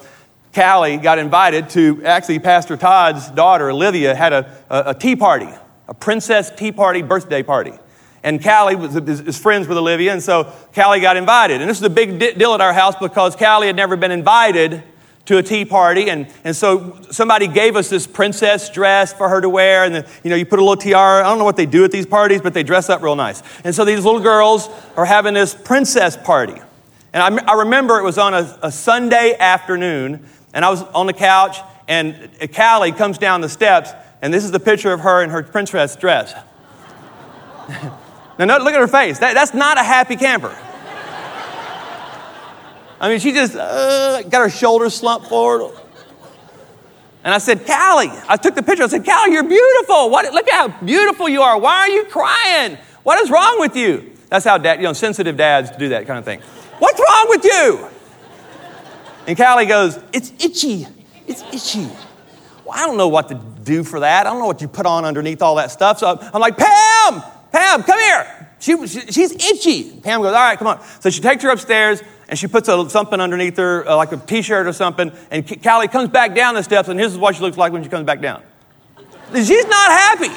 Callie 0.55 0.99
got 0.99 1.19
invited 1.19 1.71
to 1.71 2.05
actually, 2.05 2.39
Pastor 2.39 2.77
Todd's 2.77 3.31
daughter, 3.31 3.71
Olivia, 3.71 4.15
had 4.15 4.33
a, 4.33 4.57
a, 4.69 4.83
a 4.91 4.95
tea 4.95 5.17
party 5.17 5.49
a 5.89 5.95
princess 5.95 6.51
tea 6.51 6.73
party 6.73 7.03
birthday 7.03 7.43
party. 7.43 7.73
And 8.23 8.43
Callie 8.43 8.77
was, 8.77 8.97
is, 8.97 9.39
friends 9.39 9.67
with 9.69 9.77
Olivia, 9.77 10.13
and 10.13 10.23
so 10.23 10.45
Callie 10.75 11.01
got 11.01 11.17
invited. 11.17 11.61
And 11.61 11.69
this 11.69 11.77
is 11.77 11.83
a 11.83 11.91
big 11.91 12.19
deal 12.19 12.55
at 12.55 12.61
our 12.61 12.73
house 12.73 12.95
because 12.97 13.37
Callie 13.37 13.67
had 13.67 13.77
never 13.77 13.97
been 13.97 14.13
invited 14.13 14.83
to 15.27 15.39
a 15.39 15.43
tea 15.43 15.65
party. 15.65 16.09
And, 16.09 16.29
and 16.45 16.55
so 16.55 16.99
somebody 17.11 17.47
gave 17.49 17.77
us 17.77 17.91
this 17.91 18.07
princess 18.07 18.71
dress 18.71 19.13
for 19.13 19.29
her 19.29 19.41
to 19.41 19.49
wear. 19.49 19.85
And, 19.85 19.97
the, 19.97 20.09
you 20.23 20.31
know, 20.31 20.37
you 20.37 20.47
put 20.47 20.61
a 20.61 20.63
little 20.63 20.77
tiara. 20.77 21.27
I 21.27 21.29
don't 21.29 21.39
know 21.39 21.45
what 21.45 21.57
they 21.57 21.67
do 21.67 21.85
at 21.85 21.91
these 21.91 22.07
parties, 22.07 22.41
but 22.41 22.55
they 22.55 22.63
dress 22.63 22.89
up 22.89 23.03
real 23.03 23.17
nice. 23.17 23.43
And 23.65 23.75
so 23.75 23.85
these 23.85 24.05
little 24.05 24.21
girls 24.21 24.69
are 24.97 25.05
having 25.05 25.35
this 25.35 25.53
princess 25.53 26.17
party. 26.17 26.61
And 27.13 27.41
I, 27.41 27.53
I 27.53 27.55
remember 27.59 27.99
it 27.99 28.05
was 28.05 28.19
on 28.19 28.35
a, 28.35 28.59
a 28.63 28.73
Sunday 28.73 29.37
afternoon, 29.39 30.29
and 30.53 30.65
I 30.65 30.71
was 30.71 30.83
on 30.83 31.07
the 31.07 31.13
couch, 31.13 31.59
and 31.89 32.31
Callie 32.55 32.93
comes 32.93 33.19
down 33.19 33.41
the 33.41 33.49
steps, 33.49 33.91
and 34.21 34.33
this 34.33 34.45
is 34.45 34.51
the 34.51 34.61
picture 34.61 34.93
of 34.93 35.01
her 35.01 35.23
in 35.23 35.31
her 35.31 35.43
princess 35.43 35.97
dress. 35.97 36.33
now, 38.39 38.59
look 38.59 38.75
at 38.75 38.81
her 38.81 38.89
face. 38.89 39.19
That, 39.19 39.35
that's 39.35 39.55
not 39.55 39.79
a 39.79 39.83
happy 39.83 40.17
camper. 40.17 40.57
I 43.01 43.09
mean, 43.09 43.19
she 43.19 43.33
just 43.33 43.57
uh, 43.57 44.23
got 44.23 44.43
her 44.43 44.51
shoulders 44.51 44.95
slumped 44.95 45.27
forward. 45.27 45.77
And 47.25 47.35
I 47.35 47.39
said, 47.39 47.67
Callie, 47.67 48.11
I 48.29 48.37
took 48.37 48.55
the 48.55 48.63
picture. 48.63 48.85
I 48.85 48.87
said, 48.89 49.05
Callie, 49.05 49.33
you're 49.33 49.43
beautiful. 49.43 50.11
What, 50.11 50.33
look 50.33 50.49
at 50.49 50.71
how 50.71 50.85
beautiful 50.85 51.29
you 51.29 51.43
are. 51.43 51.59
Why 51.59 51.79
are 51.79 51.89
you 51.89 52.05
crying? 52.05 52.79
What 53.03 53.21
is 53.21 53.31
wrong 53.31 53.59
with 53.59 53.77
you? 53.77 54.13
That's 54.29 54.45
how 54.45 54.57
dad, 54.59 54.79
you 54.79 54.85
know, 54.85 54.93
sensitive 54.93 55.37
dads 55.37 55.71
do 55.77 55.91
that 55.91 56.07
kind 56.07 56.19
of 56.19 56.25
thing. 56.25 56.41
What's 56.79 56.99
wrong 56.99 57.27
with 57.29 57.45
you? 57.45 57.89
And 59.27 59.37
Callie 59.37 59.67
goes, 59.67 59.99
It's 60.13 60.33
itchy. 60.39 60.87
It's 61.27 61.43
itchy. 61.53 61.89
Well, 62.65 62.75
I 62.75 62.87
don't 62.87 62.97
know 62.97 63.09
what 63.09 63.29
to 63.29 63.35
do 63.65 63.85
for 63.85 64.01
that. 64.01 64.27
I 64.27 64.31
don't 64.31 64.39
know 64.39 64.47
what 64.47 64.61
you 64.61 64.69
put 64.69 64.87
on 64.87 65.05
underneath 65.05 65.43
all 65.43 65.57
that 65.57 65.71
stuff. 65.71 65.99
So 65.99 66.19
I'm 66.33 66.41
like, 66.41 66.57
Pam, 66.57 67.23
Pam, 67.53 67.83
come 67.83 67.99
here. 67.99 68.49
She, 68.59 68.87
she, 68.87 69.01
she's 69.13 69.33
itchy. 69.33 69.91
Pam 70.01 70.23
goes, 70.23 70.29
all 70.29 70.35
right, 70.35 70.57
come 70.57 70.69
on. 70.69 70.81
So 71.01 71.11
she 71.11 71.21
takes 71.21 71.43
her 71.43 71.51
upstairs 71.51 72.03
and 72.29 72.39
she 72.39 72.47
puts 72.47 72.69
a, 72.69 72.89
something 72.89 73.21
underneath 73.21 73.57
her, 73.57 73.89
uh, 73.89 73.97
like 73.97 74.13
a 74.13 74.17
t-shirt 74.17 74.67
or 74.67 74.73
something. 74.73 75.13
And 75.31 75.63
Callie 75.63 75.89
comes 75.89 76.09
back 76.11 76.35
down 76.35 76.55
the 76.55 76.63
steps, 76.63 76.89
and 76.89 76.99
this 76.99 77.13
is 77.13 77.19
what 77.19 77.35
she 77.35 77.43
looks 77.43 77.57
like 77.57 77.73
when 77.73 77.83
she 77.83 77.89
comes 77.89 78.07
back 78.07 78.21
down. 78.21 78.43
She's 79.35 79.67
not 79.67 79.91
happy. 79.91 80.29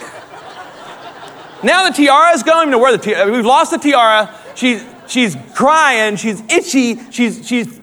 Now 1.66 1.88
the 1.88 1.94
tiara 1.94 2.34
is 2.34 2.44
gone. 2.44 2.78
Wear 2.80 2.92
the 2.92 2.98
tiara. 2.98 3.32
We've 3.32 3.46
lost 3.46 3.72
the 3.72 3.78
tiara. 3.78 4.34
She's 4.56 4.86
she's 5.08 5.36
crying. 5.54 6.16
She's 6.16 6.42
itchy. 6.50 7.00
She's 7.12 7.48
she's. 7.48 7.82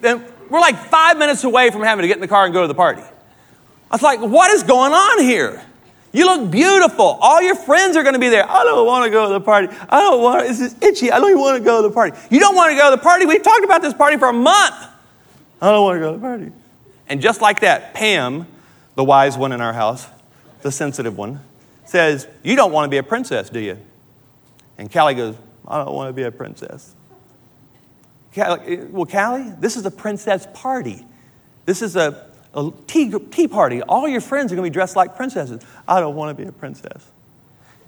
We're 0.52 0.60
like 0.60 0.76
five 0.76 1.16
minutes 1.16 1.44
away 1.44 1.70
from 1.70 1.82
having 1.82 2.02
to 2.02 2.08
get 2.08 2.18
in 2.18 2.20
the 2.20 2.28
car 2.28 2.44
and 2.44 2.52
go 2.52 2.60
to 2.60 2.68
the 2.68 2.74
party. 2.74 3.00
I 3.00 3.94
was 3.94 4.02
like, 4.02 4.20
what 4.20 4.50
is 4.50 4.62
going 4.62 4.92
on 4.92 5.22
here? 5.22 5.62
You 6.12 6.26
look 6.26 6.50
beautiful. 6.50 7.18
All 7.20 7.40
your 7.40 7.54
friends 7.54 7.96
are 7.96 8.02
going 8.02 8.12
to 8.12 8.18
be 8.18 8.28
there. 8.28 8.48
I 8.48 8.62
don't 8.64 8.86
want 8.86 9.06
to 9.06 9.10
go 9.10 9.28
to 9.28 9.32
the 9.32 9.40
party. 9.40 9.68
I 9.88 10.00
don't 10.00 10.22
want 10.22 10.42
to, 10.42 10.48
this 10.48 10.60
is 10.60 10.76
itchy. 10.82 11.10
I 11.10 11.18
don't 11.18 11.30
even 11.30 11.40
want 11.40 11.56
to 11.56 11.64
go 11.64 11.80
to 11.80 11.88
the 11.88 11.94
party. 11.94 12.18
You 12.30 12.38
don't 12.38 12.54
want 12.54 12.70
to 12.70 12.76
go 12.76 12.90
to 12.90 12.96
the 12.96 13.02
party? 13.02 13.24
We've 13.24 13.42
talked 13.42 13.64
about 13.64 13.80
this 13.80 13.94
party 13.94 14.18
for 14.18 14.28
a 14.28 14.32
month. 14.32 14.74
I 15.62 15.70
don't 15.70 15.82
want 15.84 15.96
to 15.96 16.00
go 16.00 16.12
to 16.12 16.18
the 16.18 16.22
party. 16.22 16.52
And 17.08 17.22
just 17.22 17.40
like 17.40 17.60
that, 17.60 17.94
Pam, 17.94 18.46
the 18.94 19.04
wise 19.04 19.38
one 19.38 19.52
in 19.52 19.62
our 19.62 19.72
house, 19.72 20.06
the 20.60 20.70
sensitive 20.70 21.16
one, 21.16 21.40
says, 21.86 22.26
You 22.42 22.56
don't 22.56 22.72
want 22.72 22.84
to 22.84 22.90
be 22.90 22.98
a 22.98 23.02
princess, 23.02 23.48
do 23.48 23.60
you? 23.60 23.78
And 24.76 24.92
Callie 24.92 25.14
goes, 25.14 25.36
I 25.66 25.82
don't 25.82 25.94
want 25.94 26.10
to 26.10 26.12
be 26.12 26.24
a 26.24 26.30
princess. 26.30 26.94
Callie, 28.34 28.78
eh, 28.78 28.84
well, 28.90 29.06
Callie, 29.06 29.52
this 29.60 29.76
is 29.76 29.86
a 29.86 29.90
princess 29.90 30.46
party. 30.52 31.06
This 31.64 31.82
is 31.82 31.96
a 31.96 32.32
a 32.54 32.70
tea, 32.86 33.12
tea 33.30 33.48
party. 33.48 33.82
All 33.82 34.08
your 34.08 34.20
friends 34.20 34.52
are 34.52 34.56
going 34.56 34.66
to 34.66 34.70
be 34.70 34.74
dressed 34.74 34.96
like 34.96 35.16
princesses. 35.16 35.62
I 35.88 36.00
don't 36.00 36.14
want 36.14 36.36
to 36.36 36.42
be 36.42 36.48
a 36.48 36.52
princess. 36.52 37.10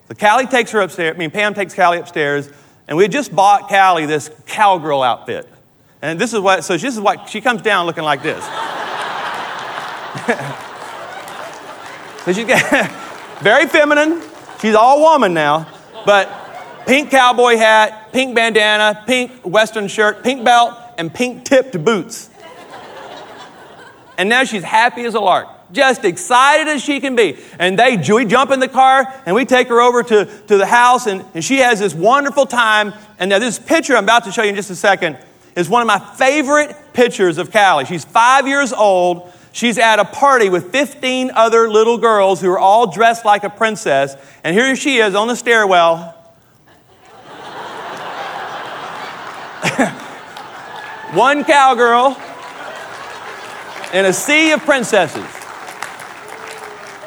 So 0.09 0.15
Callie 0.15 0.47
takes 0.47 0.71
her 0.73 0.81
upstairs. 0.81 1.15
I 1.15 1.19
mean, 1.19 1.31
Pam 1.31 1.55
takes 1.55 1.75
Callie 1.75 1.99
upstairs, 1.99 2.49
and 2.89 2.97
we 2.97 3.05
had 3.05 3.13
just 3.13 3.35
bought 3.35 3.69
Callie 3.69 4.07
this 4.07 4.31
cowgirl 4.47 5.03
outfit. 5.03 5.49
And 6.03 6.19
this 6.19 6.33
is 6.33 6.41
what, 6.41 6.65
so 6.65 6.77
this 6.77 6.95
is 6.95 7.01
what, 7.01 7.29
she 7.29 7.41
comes 7.41 7.63
down 7.63 7.87
looking 7.87 8.05
like 8.05 8.23
this. 8.23 8.45
so 12.25 12.33
she's 12.33 12.47
very 13.43 13.67
feminine. 13.67 14.23
She's 14.61 14.75
all 14.75 15.01
woman 15.01 15.35
now, 15.35 15.67
but 16.07 16.29
pink 16.87 17.11
cowboy 17.11 17.57
hat, 17.57 18.13
pink 18.13 18.35
bandana, 18.35 19.03
pink 19.07 19.33
western 19.43 19.89
shirt, 19.89 20.23
pink 20.23 20.45
belt, 20.45 20.79
and 20.99 21.13
pink 21.13 21.45
tipped 21.45 21.83
boots. 21.85 22.31
And 24.17 24.29
now 24.29 24.45
she's 24.45 24.63
happy 24.63 25.05
as 25.05 25.15
a 25.15 25.21
lark, 25.21 25.49
just 25.73 26.05
excited 26.05 26.69
as 26.69 26.83
she 26.83 27.01
can 27.01 27.17
be. 27.17 27.37
And 27.59 27.79
they, 27.79 27.97
we 27.97 28.25
jump 28.25 28.51
in 28.51 28.61
the 28.61 28.69
car 28.69 29.13
and 29.27 29.35
we 29.35 29.45
take 29.45 29.69
her 29.69 29.81
over 29.81 30.03
to, 30.05 30.25
to 30.25 30.57
the 30.57 30.67
house, 30.67 31.07
and, 31.07 31.25
and 31.35 31.45
she 31.45 31.59
has 31.59 31.81
this 31.81 31.95
wonderful 31.95 32.47
time. 32.47 32.93
And 33.19 33.31
now, 33.31 33.39
this 33.39 33.59
picture 33.59 33.97
I'm 33.97 34.05
about 34.05 34.25
to 34.25 34.33
show 34.33 34.43
you 34.43 34.51
in 34.51 34.55
just 34.55 34.71
a 34.71 34.77
second 34.77 35.19
is 35.57 35.69
one 35.69 35.83
of 35.83 35.87
my 35.87 35.99
favorite 35.99 36.77
pictures 36.93 37.39
of 37.39 37.53
Callie. 37.53 37.85
She's 37.85 38.05
five 38.05 38.47
years 38.47 38.73
old. 38.73 39.33
She's 39.53 39.79
at 39.79 40.01
a 40.01 40.05
party 40.05 40.49
with 40.49 40.73
15 40.73 41.31
other 41.33 41.71
little 41.71 41.97
girls 41.97 42.41
who 42.41 42.51
are 42.51 42.59
all 42.59 42.93
dressed 42.93 43.25
like 43.25 43.45
a 43.45 43.51
princess. 43.51 44.17
And 44.43 44.57
here 44.57 44.75
she 44.75 44.97
is 44.97 45.15
on 45.15 45.29
the 45.29 45.37
stairwell. 45.37 46.15
One 51.15 51.45
cowgirl 51.45 52.17
in 53.93 54.05
a 54.05 54.13
sea 54.13 54.53
of 54.53 54.61
princesses. 54.61 55.25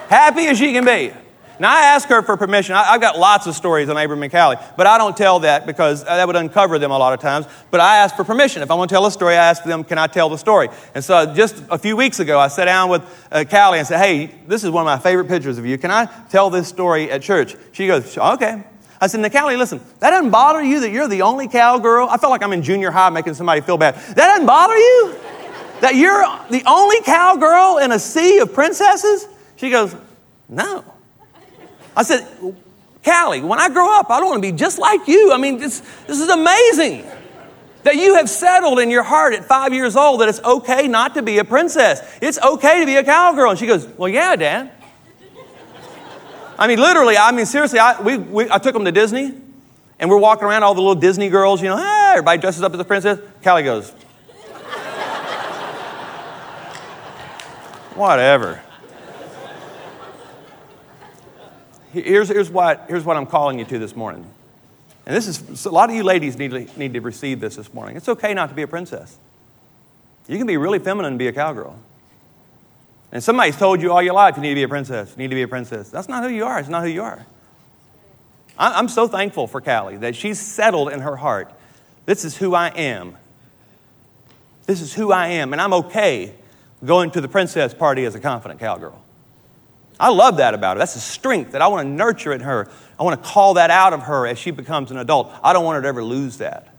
Happy 0.09 0.47
as 0.47 0.57
she 0.57 0.71
can 0.71 0.85
be. 0.85 1.11
Now, 1.59 1.75
I 1.75 1.81
ask 1.87 2.07
her 2.09 2.21
for 2.21 2.37
permission. 2.37 2.75
I, 2.75 2.83
have 2.83 3.01
got 3.01 3.17
lots 3.17 3.47
of 3.47 3.55
stories 3.55 3.89
on 3.89 3.97
Abram 3.97 4.21
and 4.21 4.31
Callie, 4.31 4.57
but 4.75 4.85
I 4.85 4.99
don't 4.99 5.17
tell 5.17 5.39
that 5.39 5.65
because 5.65 6.03
that 6.03 6.25
would 6.27 6.35
uncover 6.35 6.77
them 6.77 6.91
a 6.91 6.97
lot 6.97 7.13
of 7.13 7.19
times. 7.19 7.47
But 7.71 7.79
I 7.79 7.97
ask 7.97 8.15
for 8.15 8.23
permission. 8.23 8.61
If 8.61 8.69
I 8.69 8.75
want 8.75 8.89
to 8.89 8.93
tell 8.93 9.05
a 9.07 9.11
story, 9.11 9.33
I 9.33 9.49
ask 9.49 9.63
them, 9.63 9.83
can 9.83 9.97
I 9.97 10.05
tell 10.05 10.29
the 10.29 10.37
story? 10.37 10.69
And 10.93 11.03
so 11.03 11.33
just 11.33 11.63
a 11.71 11.77
few 11.79 11.97
weeks 11.97 12.19
ago, 12.19 12.39
I 12.39 12.47
sat 12.47 12.65
down 12.65 12.89
with 12.89 13.27
uh, 13.31 13.43
Callie 13.49 13.79
and 13.79 13.87
said, 13.87 13.99
hey, 13.99 14.35
this 14.45 14.63
is 14.63 14.69
one 14.69 14.81
of 14.81 14.85
my 14.85 14.99
favorite 14.99 15.27
pictures 15.27 15.57
of 15.57 15.65
you. 15.65 15.77
Can 15.79 15.89
I 15.89 16.05
tell 16.29 16.51
this 16.51 16.67
story 16.67 17.09
at 17.09 17.23
church? 17.23 17.55
She 17.71 17.87
goes, 17.87 18.15
okay. 18.17 18.63
I 18.99 19.07
said, 19.07 19.19
now, 19.19 19.29
Callie, 19.29 19.57
listen, 19.57 19.79
that 19.99 20.09
doesn't 20.09 20.31
bother 20.31 20.63
you 20.63 20.79
that 20.79 20.91
you're 20.91 21.07
the 21.07 21.21
only 21.21 21.47
cowgirl? 21.47 22.07
I 22.09 22.17
felt 22.17 22.31
like 22.31 22.43
I'm 22.43 22.53
in 22.53 22.63
junior 22.63 22.89
high 22.89 23.09
making 23.09 23.35
somebody 23.35 23.61
feel 23.61 23.77
bad. 23.77 23.95
That 23.95 24.15
doesn't 24.15 24.45
bother 24.45 24.77
you? 24.77 25.15
That 25.81 25.95
you're 25.95 26.23
the 26.49 26.63
only 26.65 27.01
cowgirl 27.01 27.77
in 27.77 27.91
a 27.91 27.99
sea 27.99 28.39
of 28.39 28.53
princesses? 28.53 29.27
She 29.57 29.69
goes, 29.69 29.95
no. 30.49 30.83
I 31.95 32.03
said, 32.03 32.27
Callie, 33.03 33.41
when 33.41 33.59
I 33.59 33.69
grow 33.69 33.99
up, 33.99 34.09
I 34.09 34.19
don't 34.19 34.29
want 34.29 34.43
to 34.43 34.51
be 34.51 34.57
just 34.57 34.79
like 34.79 35.07
you. 35.07 35.31
I 35.31 35.37
mean, 35.37 35.59
this, 35.59 35.81
this 36.07 36.19
is 36.19 36.29
amazing 36.29 37.05
that 37.83 37.95
you 37.95 38.15
have 38.15 38.29
settled 38.29 38.79
in 38.79 38.91
your 38.91 39.03
heart 39.03 39.33
at 39.33 39.45
five 39.45 39.73
years 39.73 39.95
old 39.95 40.19
that 40.19 40.27
it's 40.27 40.43
okay 40.43 40.87
not 40.89 41.13
to 41.13 41.21
be 41.21 41.37
a 41.37 41.45
princess. 41.45 42.01
It's 42.21 42.37
okay 42.37 42.81
to 42.81 42.85
be 42.85 42.97
a 42.97 43.03
cowgirl. 43.03 43.51
And 43.51 43.59
she 43.59 43.65
goes, 43.65 43.87
Well, 43.87 44.09
yeah, 44.09 44.35
Dad. 44.35 44.71
I 46.57 46.67
mean, 46.67 46.79
literally, 46.79 47.17
I 47.17 47.31
mean, 47.31 47.45
seriously, 47.45 47.79
I, 47.79 48.01
we, 48.01 48.17
we, 48.17 48.49
I 48.49 48.57
took 48.57 48.73
them 48.73 48.85
to 48.85 48.91
Disney, 48.91 49.33
and 49.99 50.09
we're 50.09 50.17
walking 50.17 50.45
around, 50.45 50.63
all 50.63 50.73
the 50.73 50.81
little 50.81 50.95
Disney 50.95 51.29
girls, 51.29 51.61
you 51.61 51.67
know, 51.67 51.77
hey, 51.77 52.09
everybody 52.11 52.41
dresses 52.41 52.63
up 52.63 52.73
as 52.73 52.79
a 52.79 52.85
princess. 52.85 53.19
Callie 53.43 53.63
goes, 53.63 53.93
Whatever. 57.97 58.61
Here's, 61.91 62.29
here's, 62.29 62.49
what, 62.49 62.85
here's 62.87 63.03
what 63.03 63.17
I'm 63.17 63.25
calling 63.25 63.57
you 63.57 63.65
to 63.65 63.79
this 63.79 63.95
morning. 63.95 64.23
And 65.07 65.15
this 65.15 65.27
is, 65.27 65.65
a 65.65 65.71
lot 65.71 65.89
of 65.89 65.95
you 65.95 66.03
ladies 66.03 66.37
need 66.37 66.51
to, 66.51 66.67
need 66.77 66.93
to 66.93 67.01
receive 67.01 67.39
this 67.39 67.55
this 67.55 67.73
morning. 67.73 67.97
It's 67.97 68.07
okay 68.07 68.35
not 68.35 68.49
to 68.49 68.55
be 68.55 68.61
a 68.61 68.67
princess. 68.67 69.17
You 70.27 70.37
can 70.37 70.45
be 70.45 70.57
really 70.57 70.77
feminine 70.77 71.13
and 71.13 71.19
be 71.19 71.27
a 71.27 71.33
cowgirl. 71.33 71.75
And 73.11 73.23
somebody's 73.23 73.55
told 73.55 73.81
you 73.81 73.91
all 73.91 74.01
your 74.01 74.13
life 74.13 74.35
you 74.35 74.41
need 74.41 74.49
to 74.49 74.55
be 74.55 74.63
a 74.63 74.67
princess, 74.67 75.11
you 75.11 75.17
need 75.17 75.29
to 75.29 75.35
be 75.35 75.43
a 75.43 75.47
princess. 75.47 75.89
That's 75.89 76.09
not 76.09 76.23
who 76.23 76.29
you 76.29 76.45
are. 76.45 76.59
It's 76.59 76.69
not 76.69 76.83
who 76.83 76.89
you 76.89 77.03
are. 77.03 77.25
I'm 78.59 78.87
so 78.87 79.07
thankful 79.07 79.45
for 79.45 79.61
Callie 79.61 79.97
that 79.97 80.15
she's 80.15 80.39
settled 80.39 80.91
in 80.91 81.01
her 81.01 81.15
heart. 81.15 81.53
This 82.07 82.25
is 82.25 82.35
who 82.35 82.55
I 82.55 82.69
am. 82.69 83.15
This 84.65 84.81
is 84.81 84.93
who 84.93 85.11
I 85.11 85.27
am. 85.27 85.53
And 85.53 85.61
I'm 85.61 85.73
okay 85.73 86.33
going 86.83 87.11
to 87.11 87.21
the 87.21 87.27
princess 87.27 87.73
party 87.73 88.03
as 88.05 88.15
a 88.15 88.19
confident 88.19 88.59
cowgirl. 88.59 88.99
I 89.99 90.09
love 90.09 90.37
that 90.37 90.53
about 90.53 90.77
her. 90.77 90.79
That's 90.79 90.95
a 90.95 90.99
strength 90.99 91.51
that 91.51 91.61
I 91.61 91.67
want 91.67 91.85
to 91.85 91.89
nurture 91.89 92.33
in 92.33 92.41
her. 92.41 92.67
I 92.99 93.03
want 93.03 93.21
to 93.21 93.29
call 93.29 93.55
that 93.55 93.69
out 93.69 93.93
of 93.93 94.03
her 94.03 94.27
as 94.27 94.39
she 94.39 94.51
becomes 94.51 94.91
an 94.91 94.97
adult. 94.97 95.31
I 95.43 95.53
don't 95.53 95.63
want 95.63 95.75
her 95.75 95.81
to 95.83 95.87
ever 95.87 96.03
lose 96.03 96.37
that. 96.37 96.73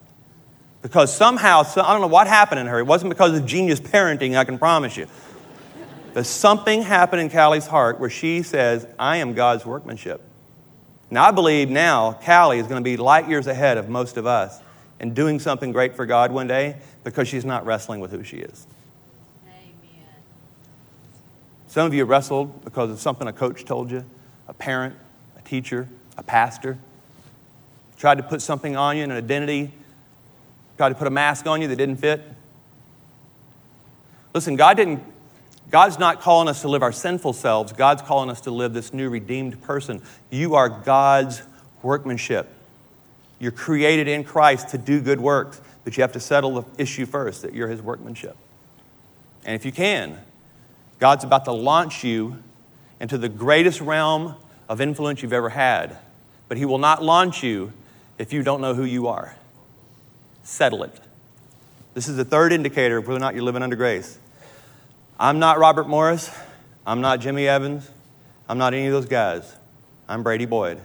Because 0.82 1.14
somehow, 1.14 1.62
I 1.76 1.92
don't 1.92 2.00
know 2.00 2.06
what 2.06 2.26
happened 2.26 2.60
in 2.60 2.66
her. 2.66 2.78
It 2.78 2.86
wasn't 2.86 3.10
because 3.10 3.36
of 3.36 3.44
genius 3.46 3.80
parenting, 3.80 4.36
I 4.36 4.44
can 4.44 4.58
promise 4.58 4.96
you. 4.96 5.06
But 6.18 6.26
something 6.26 6.82
happened 6.82 7.20
in 7.20 7.30
Callie's 7.30 7.68
heart 7.68 8.00
where 8.00 8.10
she 8.10 8.42
says, 8.42 8.84
I 8.98 9.18
am 9.18 9.34
God's 9.34 9.64
workmanship. 9.64 10.20
Now, 11.12 11.24
I 11.24 11.30
believe 11.30 11.70
now 11.70 12.18
Callie 12.24 12.58
is 12.58 12.66
going 12.66 12.82
to 12.82 12.84
be 12.84 12.96
light 12.96 13.28
years 13.28 13.46
ahead 13.46 13.78
of 13.78 13.88
most 13.88 14.16
of 14.16 14.26
us 14.26 14.60
in 14.98 15.14
doing 15.14 15.38
something 15.38 15.70
great 15.70 15.94
for 15.94 16.06
God 16.06 16.32
one 16.32 16.48
day 16.48 16.74
because 17.04 17.28
she's 17.28 17.44
not 17.44 17.64
wrestling 17.64 18.00
with 18.00 18.10
who 18.10 18.24
she 18.24 18.38
is. 18.38 18.66
Amen. 19.46 19.70
Some 21.68 21.86
of 21.86 21.94
you 21.94 22.04
wrestled 22.04 22.64
because 22.64 22.90
of 22.90 22.98
something 22.98 23.28
a 23.28 23.32
coach 23.32 23.64
told 23.64 23.88
you, 23.88 24.04
a 24.48 24.54
parent, 24.54 24.96
a 25.38 25.42
teacher, 25.42 25.88
a 26.16 26.24
pastor. 26.24 26.78
Tried 27.96 28.16
to 28.16 28.24
put 28.24 28.42
something 28.42 28.74
on 28.74 28.96
you, 28.96 29.04
an 29.04 29.12
identity, 29.12 29.70
tried 30.78 30.88
to 30.88 30.96
put 30.96 31.06
a 31.06 31.10
mask 31.10 31.46
on 31.46 31.62
you 31.62 31.68
that 31.68 31.76
didn't 31.76 31.98
fit. 31.98 32.24
Listen, 34.34 34.56
God 34.56 34.76
didn't, 34.76 35.00
God's 35.70 35.98
not 35.98 36.20
calling 36.20 36.48
us 36.48 36.62
to 36.62 36.68
live 36.68 36.82
our 36.82 36.92
sinful 36.92 37.34
selves. 37.34 37.72
God's 37.72 38.02
calling 38.02 38.30
us 38.30 38.40
to 38.42 38.50
live 38.50 38.72
this 38.72 38.92
new 38.92 39.10
redeemed 39.10 39.60
person. 39.62 40.02
You 40.30 40.54
are 40.54 40.68
God's 40.68 41.42
workmanship. 41.82 42.48
You're 43.38 43.52
created 43.52 44.08
in 44.08 44.24
Christ 44.24 44.70
to 44.70 44.78
do 44.78 45.00
good 45.00 45.20
works, 45.20 45.60
but 45.84 45.96
you 45.96 46.02
have 46.02 46.12
to 46.12 46.20
settle 46.20 46.62
the 46.62 46.82
issue 46.82 47.06
first 47.06 47.42
that 47.42 47.54
you're 47.54 47.68
His 47.68 47.82
workmanship. 47.82 48.36
And 49.44 49.54
if 49.54 49.64
you 49.64 49.72
can, 49.72 50.18
God's 50.98 51.24
about 51.24 51.44
to 51.44 51.52
launch 51.52 52.02
you 52.02 52.42
into 53.00 53.18
the 53.18 53.28
greatest 53.28 53.80
realm 53.80 54.34
of 54.68 54.80
influence 54.80 55.22
you've 55.22 55.32
ever 55.32 55.50
had. 55.50 55.98
But 56.48 56.56
He 56.56 56.64
will 56.64 56.78
not 56.78 57.02
launch 57.02 57.42
you 57.42 57.72
if 58.18 58.32
you 58.32 58.42
don't 58.42 58.60
know 58.60 58.74
who 58.74 58.84
you 58.84 59.06
are. 59.06 59.36
Settle 60.42 60.82
it. 60.82 60.98
This 61.94 62.08
is 62.08 62.16
the 62.16 62.24
third 62.24 62.52
indicator 62.52 62.96
of 62.96 63.06
whether 63.06 63.18
or 63.18 63.20
not 63.20 63.34
you're 63.34 63.44
living 63.44 63.62
under 63.62 63.76
grace. 63.76 64.18
I'm 65.20 65.40
not 65.40 65.58
Robert 65.58 65.88
Morris. 65.88 66.30
I'm 66.86 67.00
not 67.00 67.18
Jimmy 67.18 67.48
Evans. 67.48 67.90
I'm 68.48 68.56
not 68.56 68.72
any 68.72 68.86
of 68.86 68.92
those 68.92 69.06
guys. 69.06 69.52
I'm 70.08 70.22
Brady 70.22 70.46
Boyd. 70.46 70.80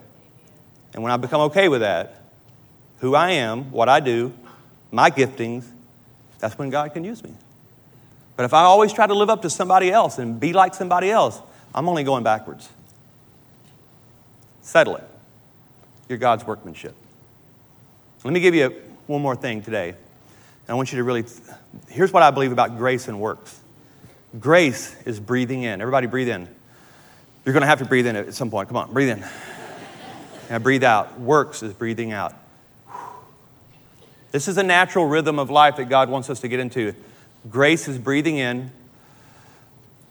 And 0.93 1.04
when 1.04 1.12
I 1.12 1.17
become 1.17 1.41
okay 1.41 1.69
with 1.69 1.82
that, 1.82 2.24
who 3.00 3.13
I 3.13 3.32
am, 3.32 3.72
what 3.72 3.89
I 3.89 4.00
do, 4.00 4.34
my 4.91 5.12
giftings, 5.12 5.65
that's 6.39 6.58
when 6.58 6.72
God 6.72 6.93
can 6.93 7.04
use 7.04 7.24
me. 7.24 7.32
But 8.36 8.46
if 8.46 8.54
I 8.56 8.63
always 8.63 8.91
try 8.91 9.06
to 9.06 9.13
live 9.13 9.30
up 9.30 9.43
to 9.43 9.50
somebody 9.50 9.91
else 9.91 10.17
and 10.17 10.39
be 10.39 10.52
like 10.52 10.74
somebody 10.74 11.12
else, 11.12 11.39
I'm 11.76 11.88
only 11.88 12.04
going 12.04 12.24
backwards. 12.24 12.69
Settle 14.63 14.96
it. 14.96 15.04
You're 16.10 16.17
God's 16.17 16.46
workmanship. 16.46 16.96
Let 18.24 18.34
me 18.34 18.39
give 18.39 18.56
you 18.56 18.74
one 19.06 19.22
more 19.22 19.36
thing 19.36 19.62
today. 19.62 19.93
I 20.67 20.74
want 20.74 20.91
you 20.91 20.98
to 20.98 21.04
really, 21.04 21.26
here's 21.89 22.12
what 22.12 22.24
I 22.24 22.32
believe 22.32 22.52
about 22.52 22.78
grace 22.78 23.08
and 23.08 23.19
works. 23.19 23.60
Grace 24.39 24.96
is 25.06 25.19
breathing 25.19 25.63
in. 25.63 25.82
Everybody 25.82 26.08
breathe 26.08 26.30
in. 26.30 26.48
You're 27.46 27.54
going 27.54 27.62
to 27.62 27.67
have 27.67 27.80
to 27.80 27.86
breathe 27.86 28.08
in 28.08 28.15
at 28.15 28.34
some 28.34 28.50
point. 28.50 28.69
Come 28.69 28.78
on, 28.78 28.93
breathe 28.93 29.10
in. 29.10 29.26
And 30.50 30.63
breathe 30.63 30.84
out. 30.84 31.19
Works 31.19 31.62
is 31.63 31.74
breathing 31.74 32.12
out. 32.12 32.34
This 34.32 34.48
is 34.48 34.58
a 34.58 34.63
natural 34.63 35.06
rhythm 35.06 35.38
of 35.38 35.52
life 35.52 35.76
that 35.76 35.89
God 35.89 36.10
wants 36.10 36.30
us 36.30 36.39
to 36.39 36.48
get 36.48 36.60
into. 36.60 36.96
Grace 37.50 37.88
is 37.88 38.00
breathing 38.00 38.38
in, 38.38 38.72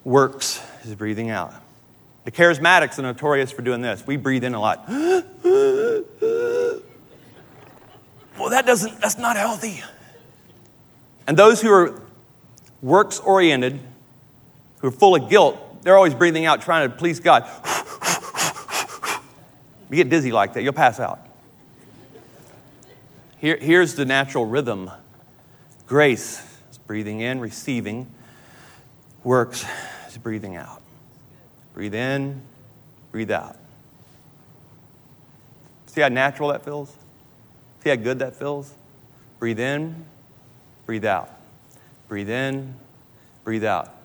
works 0.05 0.63
is 0.85 0.95
breathing 0.95 1.31
out. 1.31 1.55
The 2.25 2.31
charismatics 2.31 2.99
are 2.99 3.03
notorious 3.03 3.51
for 3.51 3.63
doing 3.63 3.81
this. 3.81 4.07
We 4.07 4.17
breathe 4.17 4.45
in 4.45 4.55
a 4.55 4.61
lot. 4.61 4.85
well, 4.89 5.25
that 8.51 8.65
doesn't, 8.65 9.01
that's 9.01 9.19
not 9.19 9.37
healthy. 9.37 9.83
And 11.27 11.37
those 11.37 11.61
who 11.61 11.73
are 11.73 12.01
works 12.81 13.19
oriented, 13.19 13.81
who 14.83 14.89
are 14.89 14.93
full 14.93 15.15
of 15.15 15.31
guilt, 15.31 15.83
they're 15.83 15.97
always 15.97 16.15
breathing 16.15 16.45
out, 16.45 16.61
trying 16.61 16.91
to 16.91 16.97
please 16.97 17.21
God. 17.21 17.49
you 19.89 19.97
get 19.97 20.11
dizzy 20.11 20.33
like 20.33 20.53
that, 20.55 20.63
you'll 20.63 20.73
pass 20.73 21.01
out. 21.01 21.27
Here, 23.39 23.57
here's 23.57 23.95
the 23.95 24.05
natural 24.05 24.45
rhythm 24.45 24.91
grace 25.87 26.43
is 26.71 26.79
breathing 26.79 27.21
in, 27.21 27.41
receiving. 27.41 28.13
Works 29.25 29.65
is 30.09 30.19
breathing 30.19 30.57
out. 30.57 30.83
Breathe 31.75 31.95
in, 31.95 32.43
breathe 33.13 33.31
out. 33.31 33.57
See 35.87 36.01
how 36.01 36.09
natural 36.09 36.51
that 36.51 36.65
feels? 36.65 36.95
See 37.83 37.91
how 37.91 37.97
good 37.97 38.19
that 38.19 38.37
feels? 38.37 38.73
Breathe 39.39 39.61
in, 39.61 40.05
breathe 40.87 41.05
out. 41.05 41.31
Breathe 42.09 42.31
in, 42.31 42.75
breathe 43.45 43.65
out. 43.65 44.02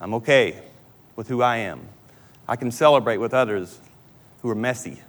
I'm 0.00 0.14
okay 0.14 0.62
with 1.14 1.28
who 1.28 1.42
I 1.42 1.58
am. 1.58 1.88
I 2.48 2.56
can 2.56 2.70
celebrate 2.70 3.16
with 3.16 3.34
others 3.34 3.80
who 4.42 4.50
are 4.50 4.54
messy 4.54 5.00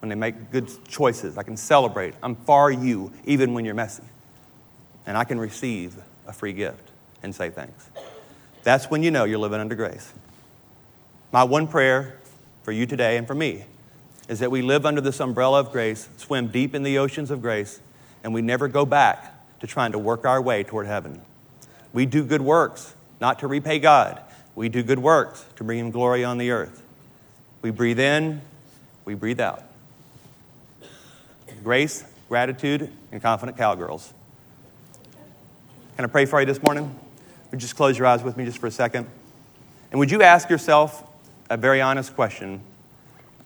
when 0.00 0.08
they 0.08 0.14
make 0.14 0.50
good 0.50 0.70
choices. 0.88 1.38
I 1.38 1.42
can 1.42 1.56
celebrate. 1.56 2.14
I'm 2.22 2.34
for 2.34 2.70
you 2.70 3.12
even 3.24 3.54
when 3.54 3.64
you're 3.64 3.74
messy. 3.74 4.02
And 5.06 5.16
I 5.16 5.24
can 5.24 5.38
receive 5.38 5.94
a 6.26 6.32
free 6.32 6.52
gift 6.52 6.90
and 7.22 7.34
say 7.34 7.50
thanks. 7.50 7.88
That's 8.62 8.90
when 8.90 9.02
you 9.02 9.10
know 9.10 9.24
you're 9.24 9.38
living 9.38 9.60
under 9.60 9.74
grace. 9.74 10.12
My 11.32 11.44
one 11.44 11.66
prayer 11.66 12.18
for 12.62 12.72
you 12.72 12.86
today 12.86 13.16
and 13.16 13.26
for 13.26 13.34
me 13.34 13.64
is 14.28 14.38
that 14.38 14.50
we 14.50 14.62
live 14.62 14.86
under 14.86 15.00
this 15.00 15.20
umbrella 15.20 15.60
of 15.60 15.70
grace, 15.70 16.08
swim 16.16 16.48
deep 16.48 16.74
in 16.74 16.82
the 16.82 16.98
oceans 16.98 17.30
of 17.30 17.42
grace, 17.42 17.80
and 18.22 18.32
we 18.32 18.40
never 18.40 18.68
go 18.68 18.86
back 18.86 19.34
to 19.60 19.66
trying 19.66 19.92
to 19.92 19.98
work 19.98 20.24
our 20.24 20.40
way 20.40 20.64
toward 20.64 20.86
heaven. 20.86 21.20
We 21.92 22.06
do 22.06 22.24
good 22.24 22.40
works, 22.40 22.94
not 23.20 23.40
to 23.40 23.46
repay 23.46 23.78
God. 23.78 24.20
We 24.54 24.68
do 24.68 24.82
good 24.82 24.98
works 24.98 25.44
to 25.56 25.64
bring 25.64 25.78
Him 25.78 25.90
glory 25.90 26.24
on 26.24 26.38
the 26.38 26.50
earth. 26.50 26.82
We 27.62 27.70
breathe 27.70 27.98
in, 27.98 28.42
we 29.04 29.14
breathe 29.14 29.40
out. 29.40 29.62
Grace, 31.62 32.04
gratitude, 32.28 32.90
and 33.10 33.22
confident 33.22 33.56
cowgirls. 33.56 34.12
Can 35.96 36.04
I 36.04 36.08
pray 36.08 36.26
for 36.26 36.40
you 36.40 36.46
this 36.46 36.62
morning? 36.62 36.84
Would 37.50 37.52
you 37.52 37.58
just 37.58 37.76
close 37.76 37.96
your 37.96 38.06
eyes 38.06 38.22
with 38.22 38.36
me 38.36 38.44
just 38.44 38.58
for 38.58 38.66
a 38.66 38.70
second? 38.70 39.06
And 39.90 39.98
would 39.98 40.10
you 40.10 40.22
ask 40.22 40.50
yourself 40.50 41.04
a 41.48 41.56
very 41.56 41.80
honest 41.80 42.14
question 42.14 42.60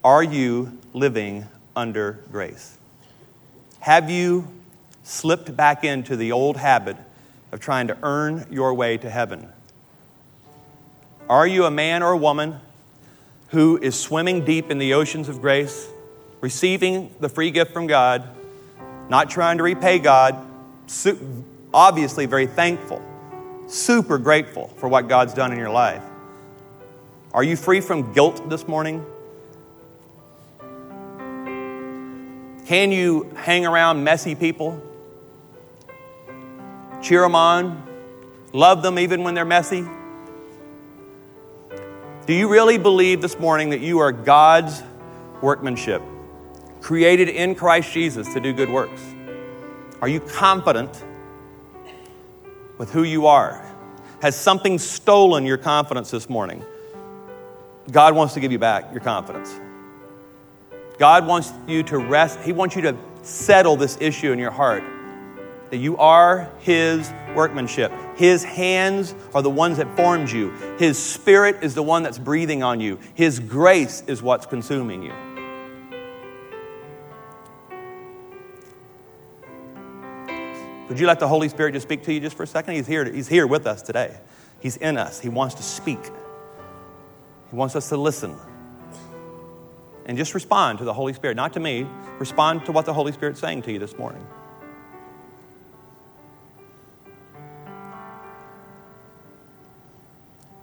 Are 0.02 0.22
you 0.22 0.78
living 0.94 1.46
under 1.76 2.20
grace? 2.33 2.78
Have 3.81 4.11
you 4.11 4.48
slipped 5.04 5.57
back 5.57 5.85
into 5.85 6.16
the 6.16 6.33
old 6.33 6.57
habit 6.57 6.96
of 7.52 7.61
trying 7.61 7.87
to 7.88 7.96
earn 8.02 8.46
your 8.50 8.74
way 8.74 8.96
to 8.98 9.09
heaven? 9.09 9.52
Are 11.29 11.47
you 11.47 11.67
a 11.67 11.71
man 11.71 12.03
or 12.03 12.12
a 12.12 12.17
woman 12.17 12.59
who 13.49 13.77
is 13.77 13.99
swimming 13.99 14.47
deep 14.47 14.71
in 14.71 14.79
the 14.79 14.95
oceans 14.95 15.29
of 15.29 15.43
grace, 15.43 15.87
receiving 16.41 17.14
the 17.21 17.29
free 17.29 17.51
gift 17.51 17.73
from 17.73 17.87
God, 17.87 18.27
not 19.11 19.29
trying 19.29 19.59
to 19.59 19.62
repay 19.62 19.99
God, 19.99 20.37
obviously 21.75 22.25
very 22.25 22.47
thankful, 22.47 23.03
super 23.67 24.17
grateful 24.17 24.69
for 24.77 24.88
what 24.88 25.09
God's 25.09 25.35
done 25.35 25.53
in 25.53 25.59
your 25.59 25.71
life? 25.71 26.03
Are 27.35 27.43
you 27.43 27.57
free 27.57 27.83
from 27.83 28.14
guilt 28.14 28.49
this 28.49 28.67
morning? 28.67 29.05
Can 32.64 32.91
you 32.91 33.31
hang 33.37 33.67
around 33.67 34.03
messy 34.03 34.35
people? 34.35 34.83
Cheer 37.03 37.21
them 37.21 37.35
on? 37.35 37.87
Love 38.55 38.83
them 38.83 38.99
even 38.99 39.23
when 39.25 39.35
they're 39.35 39.45
messy? 39.45 39.87
Do 42.29 42.35
you 42.35 42.47
really 42.47 42.77
believe 42.77 43.23
this 43.23 43.38
morning 43.38 43.71
that 43.71 43.81
you 43.81 44.01
are 44.01 44.12
God's 44.12 44.83
workmanship, 45.41 46.03
created 46.83 47.31
in 47.31 47.55
Christ 47.55 47.91
Jesus 47.91 48.35
to 48.35 48.38
do 48.38 48.53
good 48.53 48.69
works? 48.69 49.01
Are 50.03 50.09
you 50.09 50.21
confident 50.21 51.07
with 52.77 52.93
who 52.93 53.05
you 53.05 53.27
are? 53.29 53.64
Has 54.21 54.37
something 54.37 54.79
stolen 54.79 55.47
your 55.47 55.57
confidence 55.57 56.11
this 56.11 56.29
morning? 56.29 56.62
God 57.91 58.14
wants 58.14 58.35
to 58.35 58.41
give 58.41 58.53
you 58.53 58.59
back 58.59 58.93
your 58.93 59.01
confidence. 59.01 59.59
God 60.99 61.27
wants 61.27 61.51
you 61.67 61.83
to 61.85 61.97
rest, 61.97 62.41
He 62.41 62.53
wants 62.53 62.77
you 62.77 62.83
to 62.83 62.95
settle 63.23 63.75
this 63.75 63.97
issue 64.03 64.33
in 64.33 64.38
your 64.38 64.51
heart 64.51 64.85
that 65.70 65.78
you 65.78 65.96
are 65.98 66.50
His 66.61 67.12
workmanship. 67.35 67.92
His 68.16 68.44
hands 68.44 69.14
are 69.35 69.42
the 69.42 69.50
ones 69.50 69.78
that 69.78 69.96
formed 69.96 70.31
you. 70.31 70.50
His 70.78 70.98
Spirit 70.98 71.62
is 71.62 71.74
the 71.74 71.83
one 71.83 72.02
that's 72.02 72.18
breathing 72.18 72.62
on 72.62 72.81
you. 72.81 72.98
His 73.14 73.38
grace 73.38 74.02
is 74.07 74.22
what's 74.22 74.46
consuming 74.46 75.02
you. 75.02 75.12
Would 80.88 80.98
you 80.98 81.07
let 81.07 81.20
the 81.20 81.28
Holy 81.28 81.50
Spirit 81.50 81.72
just 81.72 81.87
speak 81.87 82.02
to 82.04 82.12
you 82.12 82.20
just 82.20 82.37
for 82.37 82.44
a 82.44 82.46
second? 82.46 82.74
He's 82.74 82.87
here, 82.87 83.04
he's 83.04 83.28
here 83.28 83.46
with 83.46 83.66
us 83.66 83.83
today. 83.83 84.16
He's 84.61 84.76
in 84.78 84.96
us. 84.96 85.20
He 85.20 85.28
wants 85.28 85.54
to 85.57 85.62
speak. 85.62 86.00
He 87.50 87.57
wants 87.57 87.76
us 87.76 87.90
to 87.90 87.96
listen 87.96 88.35
and 90.07 90.16
just 90.16 90.35
respond 90.35 90.78
to 90.78 90.85
the 90.85 90.94
Holy 90.94 91.12
Spirit, 91.12 91.37
not 91.37 91.52
to 91.52 91.61
me. 91.61 91.87
Respond 92.18 92.64
to 92.64 92.72
what 92.72 92.87
the 92.87 92.94
Holy 92.94 93.12
Spirit's 93.12 93.38
saying 93.38 93.62
to 93.62 93.72
you 93.72 93.78
this 93.78 93.96
morning. 93.98 94.26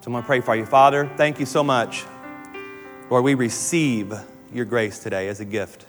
So 0.05 0.09
I'm 0.09 0.13
going 0.13 0.21
to 0.21 0.27
pray 0.27 0.41
for 0.41 0.55
you. 0.55 0.67
Father, 0.67 1.09
thank 1.17 1.39
you 1.39 1.47
so 1.47 1.63
much. 1.63 2.05
Lord, 3.09 3.23
we 3.23 3.33
receive 3.33 4.13
your 4.53 4.63
grace 4.63 4.99
today 4.99 5.29
as 5.29 5.39
a 5.39 5.45
gift. 5.45 5.87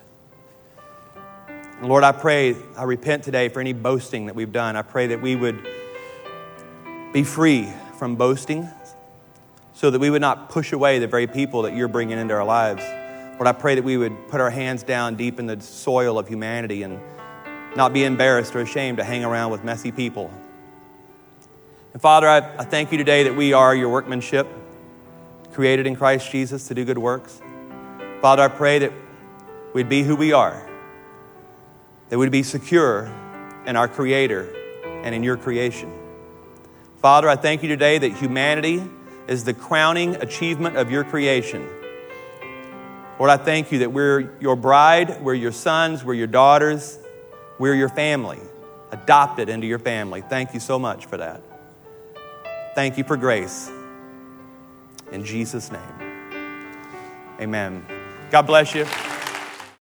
And 1.48 1.86
Lord, 1.86 2.02
I 2.02 2.12
pray, 2.12 2.56
I 2.78 2.84
repent 2.84 3.24
today 3.24 3.50
for 3.50 3.60
any 3.60 3.74
boasting 3.74 4.24
that 4.24 4.34
we've 4.34 4.52
done. 4.52 4.74
I 4.74 4.80
pray 4.80 5.08
that 5.08 5.20
we 5.20 5.36
would 5.36 5.62
be 7.12 7.24
free 7.24 7.68
from 7.98 8.16
boasting 8.16 8.66
so 9.74 9.90
that 9.90 9.98
we 9.98 10.08
would 10.08 10.22
not 10.22 10.48
push 10.48 10.72
away 10.72 10.98
the 10.98 11.06
very 11.06 11.26
people 11.26 11.60
that 11.62 11.76
you're 11.76 11.86
bringing 11.86 12.16
into 12.16 12.32
our 12.32 12.44
lives. 12.44 12.82
Lord, 13.34 13.46
I 13.46 13.52
pray 13.52 13.74
that 13.74 13.84
we 13.84 13.98
would 13.98 14.28
put 14.28 14.40
our 14.40 14.48
hands 14.48 14.82
down 14.82 15.16
deep 15.16 15.38
in 15.38 15.44
the 15.44 15.60
soil 15.60 16.18
of 16.18 16.26
humanity 16.26 16.84
and 16.84 16.98
not 17.76 17.92
be 17.92 18.04
embarrassed 18.04 18.56
or 18.56 18.60
ashamed 18.60 18.96
to 18.96 19.04
hang 19.04 19.26
around 19.26 19.50
with 19.50 19.62
messy 19.62 19.92
people. 19.92 20.30
And 21.96 22.02
Father, 22.02 22.28
I, 22.28 22.40
I 22.58 22.64
thank 22.64 22.92
you 22.92 22.98
today 22.98 23.22
that 23.22 23.34
we 23.34 23.54
are 23.54 23.74
your 23.74 23.88
workmanship, 23.88 24.46
created 25.54 25.86
in 25.86 25.96
Christ 25.96 26.30
Jesus 26.30 26.68
to 26.68 26.74
do 26.74 26.84
good 26.84 26.98
works. 26.98 27.40
Father, 28.20 28.42
I 28.42 28.48
pray 28.48 28.80
that 28.80 28.92
we'd 29.72 29.88
be 29.88 30.02
who 30.02 30.14
we 30.14 30.34
are, 30.34 30.68
that 32.10 32.18
we'd 32.18 32.30
be 32.30 32.42
secure 32.42 33.10
in 33.64 33.76
our 33.76 33.88
Creator 33.88 34.46
and 35.04 35.14
in 35.14 35.22
your 35.22 35.38
creation. 35.38 35.90
Father, 37.00 37.30
I 37.30 37.36
thank 37.36 37.62
you 37.62 37.70
today 37.70 37.96
that 37.96 38.12
humanity 38.12 38.84
is 39.26 39.44
the 39.44 39.54
crowning 39.54 40.16
achievement 40.16 40.76
of 40.76 40.90
your 40.90 41.02
creation. 41.02 41.66
Lord, 43.18 43.30
I 43.30 43.38
thank 43.38 43.72
you 43.72 43.78
that 43.78 43.90
we're 43.90 44.36
your 44.38 44.54
bride, 44.54 45.22
we're 45.22 45.32
your 45.32 45.50
sons, 45.50 46.04
we're 46.04 46.12
your 46.12 46.26
daughters, 46.26 46.98
we're 47.58 47.74
your 47.74 47.88
family, 47.88 48.40
adopted 48.92 49.48
into 49.48 49.66
your 49.66 49.78
family. 49.78 50.20
Thank 50.20 50.52
you 50.52 50.60
so 50.60 50.78
much 50.78 51.06
for 51.06 51.16
that. 51.16 51.40
Thank 52.76 52.98
you 52.98 53.04
for 53.04 53.16
grace. 53.16 53.70
In 55.10 55.24
Jesus' 55.24 55.72
name, 55.72 55.80
amen. 57.40 57.86
God 58.30 58.42
bless 58.42 58.74
you. 58.74 58.84